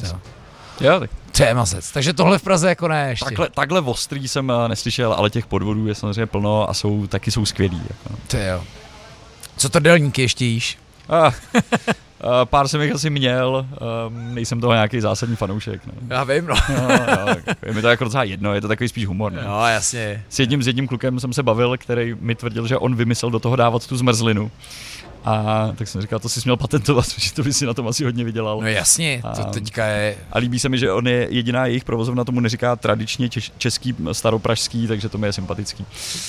Jo, 0.82 1.00
tak. 1.00 1.10
To 1.38 1.44
je 1.44 1.54
mazec. 1.54 1.92
Takže 1.92 2.14
tohle 2.14 2.40
v 2.40 2.42
Praze 2.42 2.70
jako 2.70 2.88
ne 2.88 3.10
ještě. 3.10 3.26
Takhle, 3.26 3.50
takhle 3.50 3.82
ostrý 3.82 4.28
jsem 4.28 4.52
eh, 4.52 4.68
neslyšel, 4.68 5.14
ale 5.14 5.30
těch 5.30 5.46
podvodů 5.46 5.88
je 5.88 5.96
samozřejmě 5.96 6.26
plno 6.26 6.70
a 6.70 6.74
jsou, 6.74 7.08
taky 7.08 7.32
jsou 7.32 7.46
skvělí. 7.46 7.82
Jako. 7.90 8.20
To 8.28 8.38
jo. 8.38 8.64
Co 9.58 9.70
to 9.70 9.80
delníky 9.80 10.22
ještě 10.22 10.46
jíš? 10.46 10.78
Ah, 11.10 11.32
pár 12.46 12.68
jsem 12.68 12.82
jich 12.82 12.92
asi 12.92 13.10
měl, 13.10 13.68
um, 14.08 14.36
nejsem 14.36 14.62
toho 14.62 14.74
nějaký 14.74 15.02
zásadní 15.02 15.36
fanoušek. 15.36 15.82
No. 15.86 15.94
Já 16.10 16.24
vím, 16.24 16.48
no. 16.48 16.56
no, 16.70 16.88
no 17.26 17.36
je 17.66 17.74
mi 17.74 17.82
to 17.82 17.88
jako 17.88 18.04
docela 18.04 18.24
jedno, 18.24 18.54
je 18.54 18.62
to 18.62 18.68
takový 18.68 18.90
spíš 18.90 19.06
humor. 19.06 19.32
No, 19.32 19.42
no 19.44 19.68
jasně. 19.68 20.24
S 20.30 20.40
jedním, 20.40 20.64
s 20.64 20.68
jedním 20.68 20.88
klukem 20.88 21.20
jsem 21.20 21.34
se 21.34 21.44
bavil, 21.44 21.78
který 21.78 22.16
mi 22.20 22.36
tvrdil, 22.36 22.68
že 22.68 22.78
on 22.78 22.96
vymyslel 22.96 23.32
do 23.32 23.40
toho 23.40 23.56
dávat 23.56 23.88
tu 23.88 23.98
zmrzlinu. 23.98 24.52
A 25.26 25.70
tak 25.76 25.88
jsem 25.88 26.02
říkal, 26.02 26.20
to 26.20 26.30
si 26.30 26.42
měl 26.46 26.58
patentovat, 26.58 27.06
protože 27.16 27.34
to 27.34 27.44
by 27.44 27.54
si 27.54 27.66
na 27.66 27.74
tom 27.74 27.88
asi 27.88 28.04
hodně 28.04 28.24
vydělal. 28.24 28.62
No 28.62 28.68
jasně, 28.68 29.22
to 29.36 29.42
A- 29.48 29.52
teďka 29.52 29.86
je... 29.86 30.16
A 30.32 30.38
líbí 30.40 30.60
se 30.60 30.70
mi, 30.70 30.78
že 30.78 30.92
on 30.92 31.08
je 31.08 31.28
jediná 31.30 31.66
jejich 31.66 31.84
provozovna, 31.84 32.24
tomu 32.24 32.40
neříká 32.40 32.76
tradičně 32.76 33.30
češ, 33.30 33.52
český 33.58 33.96
staropražský, 34.12 34.88
takže 34.88 35.10
to 35.10 35.18
mi 35.18 35.28
je 35.28 35.34
sympatický. 35.34 35.86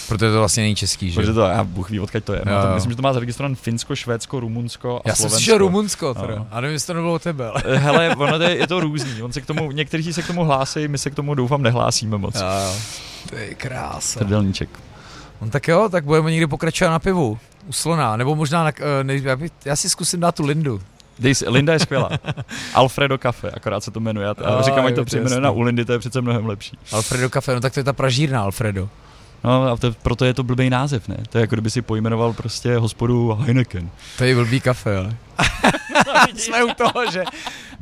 Protože 0.09 0.31
to 0.33 0.39
vlastně 0.39 0.63
není 0.63 0.75
český, 0.77 1.11
že? 1.11 1.21
Protože 1.21 1.33
to, 1.33 1.41
já 1.41 1.65
Bůh 1.65 1.91
ví, 1.91 2.01
odkud 2.01 2.25
to 2.25 2.33
je. 2.33 2.43
Jo, 2.47 2.55
Má 2.55 2.63
to, 2.67 2.75
myslím, 2.75 2.93
že 2.93 2.97
to 2.97 3.03
má 3.03 3.13
zaregistrované 3.13 3.55
Finsko, 3.55 3.97
Švédsko, 3.97 4.41
Rumunsko 4.41 4.97
a 4.97 5.03
Já 5.09 5.15
jsem 5.15 5.17
Slovensko. 5.17 5.37
slyšel 5.39 5.59
Rumunsko, 5.59 6.15
teda. 6.15 6.35
No. 6.35 6.47
A 6.51 6.61
nevím, 6.61 6.73
jestli 6.75 6.87
to 6.87 6.95
nebylo 6.95 7.15
o 7.15 7.19
tebe, 7.19 7.49
ale... 7.49 7.63
Eh, 7.67 7.77
Hele, 7.79 8.17
ono 8.17 8.39
to 8.39 8.45
je, 8.45 8.57
je 8.57 8.67
to 8.67 8.81
různý. 8.81 9.23
On 9.23 9.33
se 9.33 9.41
k 9.41 9.47
tomu, 9.47 9.71
někteří 9.73 10.13
se 10.13 10.23
k 10.23 10.27
tomu 10.27 10.45
hlásí, 10.45 10.89
my 10.89 10.99
se 10.99 11.11
k 11.11 11.15
tomu 11.15 11.35
doufám 11.35 11.63
nehlásíme 11.63 12.19
moc. 12.19 12.35
Jo, 12.35 12.41
jo. 12.67 12.75
To 13.31 13.37
je 13.37 13.55
krása. 13.55 14.19
Trdelníček. 14.19 14.69
No 15.41 15.51
tak 15.51 15.69
jo, 15.69 15.89
tak 15.89 16.05
budeme 16.05 16.31
někdy 16.31 16.47
pokračovat 16.47 16.91
na 16.91 16.99
pivu. 16.99 17.39
U 17.67 17.73
slona, 17.73 18.17
nebo 18.17 18.35
možná 18.35 18.65
na, 18.65 18.73
eh, 18.79 19.05
ne, 19.05 19.17
já, 19.17 19.37
by, 19.37 19.51
já 19.65 19.77
si 19.77 19.91
zkusím 19.91 20.21
dát 20.21 20.35
tu 20.35 20.47
Lindu. 20.47 20.81
Dej 21.19 21.35
si, 21.35 21.49
Linda 21.49 21.73
je 21.73 21.79
skvělá. 21.79 22.11
Alfredo 22.75 23.19
Cafe, 23.19 23.51
akorát 23.51 23.85
se 23.85 23.91
to 23.91 24.01
jmenuje. 24.01 24.27
Já 24.27 24.63
říkám, 24.63 24.87
ať 24.87 24.95
to 24.95 25.05
přejmenuje 25.05 25.35
jasný. 25.35 25.43
na 25.43 25.51
u 25.51 25.61
Lindy, 25.61 25.85
to 25.85 25.93
je 25.93 25.99
přece 25.99 26.21
mnohem 26.21 26.47
lepší. 26.47 26.79
Alfredo 26.93 27.31
Cafe, 27.31 27.55
no 27.55 27.61
tak 27.61 27.75
to 27.75 27.81
je 27.81 27.85
ta 27.85 27.93
pražírna 27.93 28.43
Alfredo. 28.43 28.89
No 29.45 29.73
a 29.73 29.77
to, 29.77 29.93
proto 29.93 30.25
je 30.25 30.35
to 30.35 30.43
blbý 30.43 30.71
název, 30.71 31.09
ne? 31.09 31.17
To 31.29 31.39
je 31.39 31.41
jako 31.41 31.55
kdyby 31.55 31.71
si 31.71 31.83
pojmenoval 31.83 32.33
prostě 32.33 32.77
hospodu 32.77 33.33
Heineken. 33.33 33.91
To 34.19 34.25
je 34.25 34.35
blbý 34.35 34.61
kafe, 34.61 34.97
ale. 34.97 35.17
Jsme 36.37 36.65
u 36.65 36.75
toho, 36.75 37.11
že... 37.13 37.23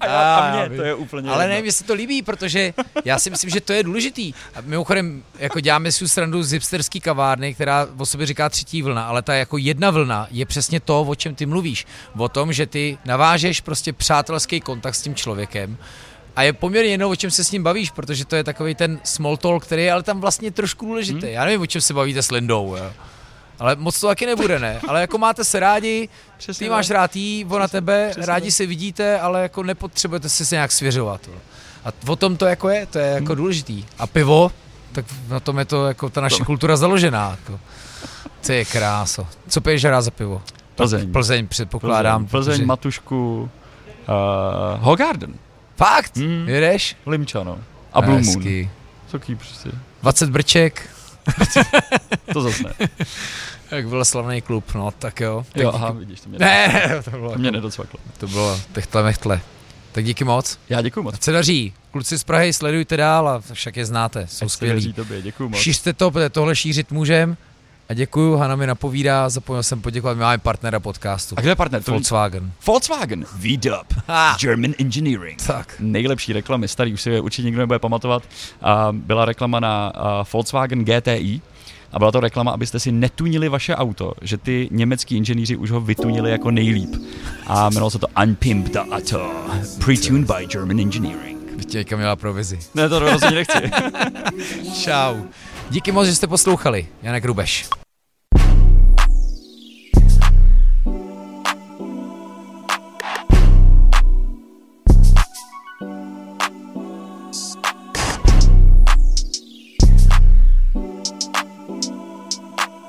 A, 0.01 0.07
já, 0.07 0.37
a 0.37 0.67
mě, 0.67 0.77
to 0.77 0.83
je 0.83 0.95
úplně 0.95 1.31
Ale 1.31 1.45
jedno. 1.45 1.55
ne, 1.57 1.63
mně 1.63 1.73
se 1.73 1.85
to 1.85 1.95
líbí, 1.95 2.23
protože 2.23 2.75
já 3.05 3.19
si 3.19 3.31
myslím, 3.31 3.51
že 3.51 3.61
to 3.61 3.73
je 3.73 3.83
důležitý. 3.83 4.35
A 4.55 4.61
mimochodem, 4.61 5.23
jako 5.39 5.61
děláme 5.61 5.93
si 5.93 6.09
srandu 6.09 6.43
z 6.43 6.51
hipsterský 6.53 7.01
kavárny, 7.01 7.55
která 7.55 7.87
o 7.99 8.07
sobě 8.07 8.27
říká 8.27 8.49
třetí 8.49 8.83
vlna, 8.83 9.05
ale 9.05 9.23
ta 9.23 9.35
jako 9.35 9.59
jedna 9.59 9.91
vlna 9.91 10.27
je 10.31 10.47
přesně 10.47 10.81
to, 10.81 11.01
o 11.03 11.15
čem 11.15 11.35
ty 11.35 11.47
mluvíš. 11.47 11.87
O 12.19 12.29
tom, 12.29 12.53
že 12.53 12.67
ty 12.67 12.99
navážeš 13.05 13.61
prostě 13.61 13.93
přátelský 13.93 14.61
kontakt 14.61 14.95
s 14.95 15.03
tím 15.03 15.15
člověkem 15.15 15.77
a 16.37 16.43
je 16.43 16.53
poměrně 16.53 16.91
jedno, 16.91 17.09
o 17.09 17.17
čem 17.17 17.31
se 17.31 17.45
s 17.45 17.51
ním 17.51 17.63
bavíš, 17.63 17.91
protože 17.91 18.25
to 18.25 18.37
je 18.37 18.45
takový 18.45 18.75
ten 18.75 19.01
small 19.05 19.37
talk, 19.37 19.65
který 19.65 19.83
je 19.85 19.93
ale 19.93 20.03
tam 20.03 20.21
vlastně 20.21 20.51
trošku 20.51 20.87
důležitý. 20.87 21.33
Já 21.33 21.45
nevím, 21.45 21.61
o 21.61 21.67
čem 21.67 21.81
se 21.81 21.95
bavíte 21.95 22.23
s 22.23 22.31
Lindou, 22.31 22.77
jo. 22.77 22.93
Ale 23.59 23.77
moc 23.77 24.01
to 24.01 24.07
taky 24.07 24.27
nebude, 24.27 24.59
ne? 24.59 24.81
Ale 24.89 25.01
jako 25.01 25.19
máte 25.19 25.45
se 25.45 25.61
rádi, 25.61 26.09
Přesně 26.39 26.67
ty 26.67 26.71
máš 26.71 26.91
rád 26.91 27.17
jí, 27.17 27.47
ona 27.51 27.69
tebe, 27.69 28.09
přesně 28.11 28.27
rádi 28.27 28.51
se 28.51 28.67
vidíte, 28.67 29.21
ale 29.21 29.43
jako 29.43 29.63
nepotřebujete 29.63 30.29
si 30.29 30.47
se 30.47 30.55
nějak 30.55 30.73
svěřovat. 30.73 31.27
vole. 31.27 31.39
A 31.85 31.89
o 32.13 32.17
tom 32.17 32.37
to 32.37 32.47
jako 32.47 32.69
je, 32.69 32.87
to 32.87 32.99
je 32.99 33.07
jako 33.07 33.35
důležitý. 33.35 33.85
A 33.99 34.07
pivo, 34.07 34.53
tak 34.93 35.05
na 35.29 35.41
tom 35.41 35.59
je 35.59 35.65
to 35.65 35.87
jako 35.87 36.11
ta 36.11 36.21
naše 36.21 36.45
kultura 36.45 36.77
založená. 36.77 37.31
Jako. 37.31 37.61
To 38.47 38.53
je 38.53 38.65
kráso. 38.65 39.27
Co 39.49 39.61
piješ 39.61 39.85
rád 39.85 40.03
za 40.03 40.11
pivo? 40.11 40.43
Plzeň. 40.75 41.13
Plzeň 41.13 41.47
předpokládám. 41.49 42.27
Plzeň, 42.27 42.31
Plzeň 42.31 42.55
protože- 42.55 42.67
Matušku, 42.67 43.51
uh, 44.09 44.85
Hogarden, 44.85 45.35
Fakt? 45.85 46.17
Mm. 46.17 46.49
Jedeš? 46.49 46.97
Limčano 47.07 47.59
a 47.93 48.03
Blue 48.03 48.23
Moon. 48.23 48.37
Hezky. 48.37 48.71
Taky 49.11 49.35
prostě, 49.37 49.71
20 50.03 50.31
brček, 50.31 50.91
to 52.33 52.41
zase 52.43 52.63
ne. 52.63 52.89
jak 53.71 53.89
byl 53.89 54.05
slavný 54.05 54.41
klub, 54.41 54.75
no 54.75 54.91
tak 54.91 55.21
jo. 55.21 55.47
Tak 55.53 55.63
Jo, 55.63 55.71
díky- 55.71 55.77
aha, 55.83 55.91
vidíš, 55.93 56.21
to 56.21 56.29
mě, 56.29 56.39
Ne, 56.39 56.69
ne, 56.89 57.03
to 57.03 57.11
bylo, 57.11 57.33
to 57.33 57.39
mě 57.39 57.51
nedocvaklo. 57.51 58.01
to 58.19 58.27
bylo 58.29 58.61
techtle 58.73 59.03
mechtle. 59.03 59.41
Tak 59.93 60.05
díky 60.05 60.25
moc. 60.25 60.59
Já 60.69 60.83
děkuju 60.83 61.03
moc. 61.05 61.15
Ať 61.15 61.23
se 61.23 61.33
daří. 61.33 61.75
Kluci 61.91 62.19
z 62.19 62.25
Prahy, 62.25 62.53
sledujte 62.53 62.97
dál 62.97 63.29
a 63.29 63.43
však 63.53 63.77
je 63.77 63.87
znáte, 63.87 64.27
jsou 64.27 64.45
Ať 64.47 64.51
se 64.51 64.57
skvělí. 64.57 64.75
daří 64.75 64.93
tobě, 64.93 65.23
děkuju 65.23 65.49
moc. 65.49 65.59
Šířte 65.61 65.93
to, 65.93 66.11
protože 66.11 66.31
tohle 66.31 66.57
šířit 66.57 66.93
můžem. 66.93 67.37
A 67.89 67.95
děkuju, 67.95 68.37
Hana 68.37 68.57
mi 68.57 68.67
napovídá, 68.67 69.29
zapomněl 69.29 69.63
jsem 69.63 69.81
poděkovat, 69.81 70.15
my 70.17 70.21
máme 70.21 70.39
partnera 70.39 70.81
podcastu. 70.81 71.35
A 71.39 71.41
kde 71.41 71.51
je 71.51 71.57
partner? 71.57 71.83
Volkswagen. 71.87 72.53
Volkswagen. 72.67 73.25
VDUP. 73.37 73.95
Ah, 74.09 74.37
German 74.41 74.73
Engineering. 74.81 75.43
tak. 75.47 75.75
Nejlepší 75.81 76.33
reklamy, 76.33 76.69
starý, 76.69 76.93
už 76.95 77.03
si 77.03 77.11
je 77.11 77.21
určitě 77.21 77.47
nikdo 77.47 77.61
nebude 77.61 77.79
pamatovat. 77.79 78.23
A 78.63 78.89
byla 78.93 79.25
reklama 79.25 79.61
na 79.61 79.93
Volkswagen 80.33 80.85
GTI. 80.85 81.41
A 81.93 81.99
byla 81.99 82.13
to 82.13 82.21
reklama, 82.21 82.51
abyste 82.53 82.81
si 82.81 82.93
netunili 82.93 83.49
vaše 83.49 83.77
auto, 83.77 84.13
že 84.23 84.37
ty 84.39 84.69
německý 84.71 85.17
inženýři 85.17 85.57
už 85.57 85.71
ho 85.71 85.81
vytunili 85.81 86.31
jako 86.31 86.51
nejlíp. 86.51 86.95
A 87.47 87.67
jmenovalo 87.71 87.91
se 87.91 87.99
to 87.99 88.07
Unpimped 88.23 88.77
Auto. 88.77 89.31
Pre-tuned 89.79 90.27
by 90.37 90.47
German 90.47 90.81
Engineering. 90.81 91.53
Bych 91.57 91.85
tě 91.85 91.97
měla 91.97 92.17
provizi. 92.17 92.59
Ne, 92.75 92.89
to 92.89 92.99
rozhodně 92.99 93.37
nechci. 93.37 93.71
Čau. 94.83 95.15
Díky 95.71 95.93
moc, 95.93 96.07
že 96.07 96.15
jste 96.15 96.27
poslouchali. 96.27 96.89
Janek 97.03 97.25
Rubeš. 97.25 97.69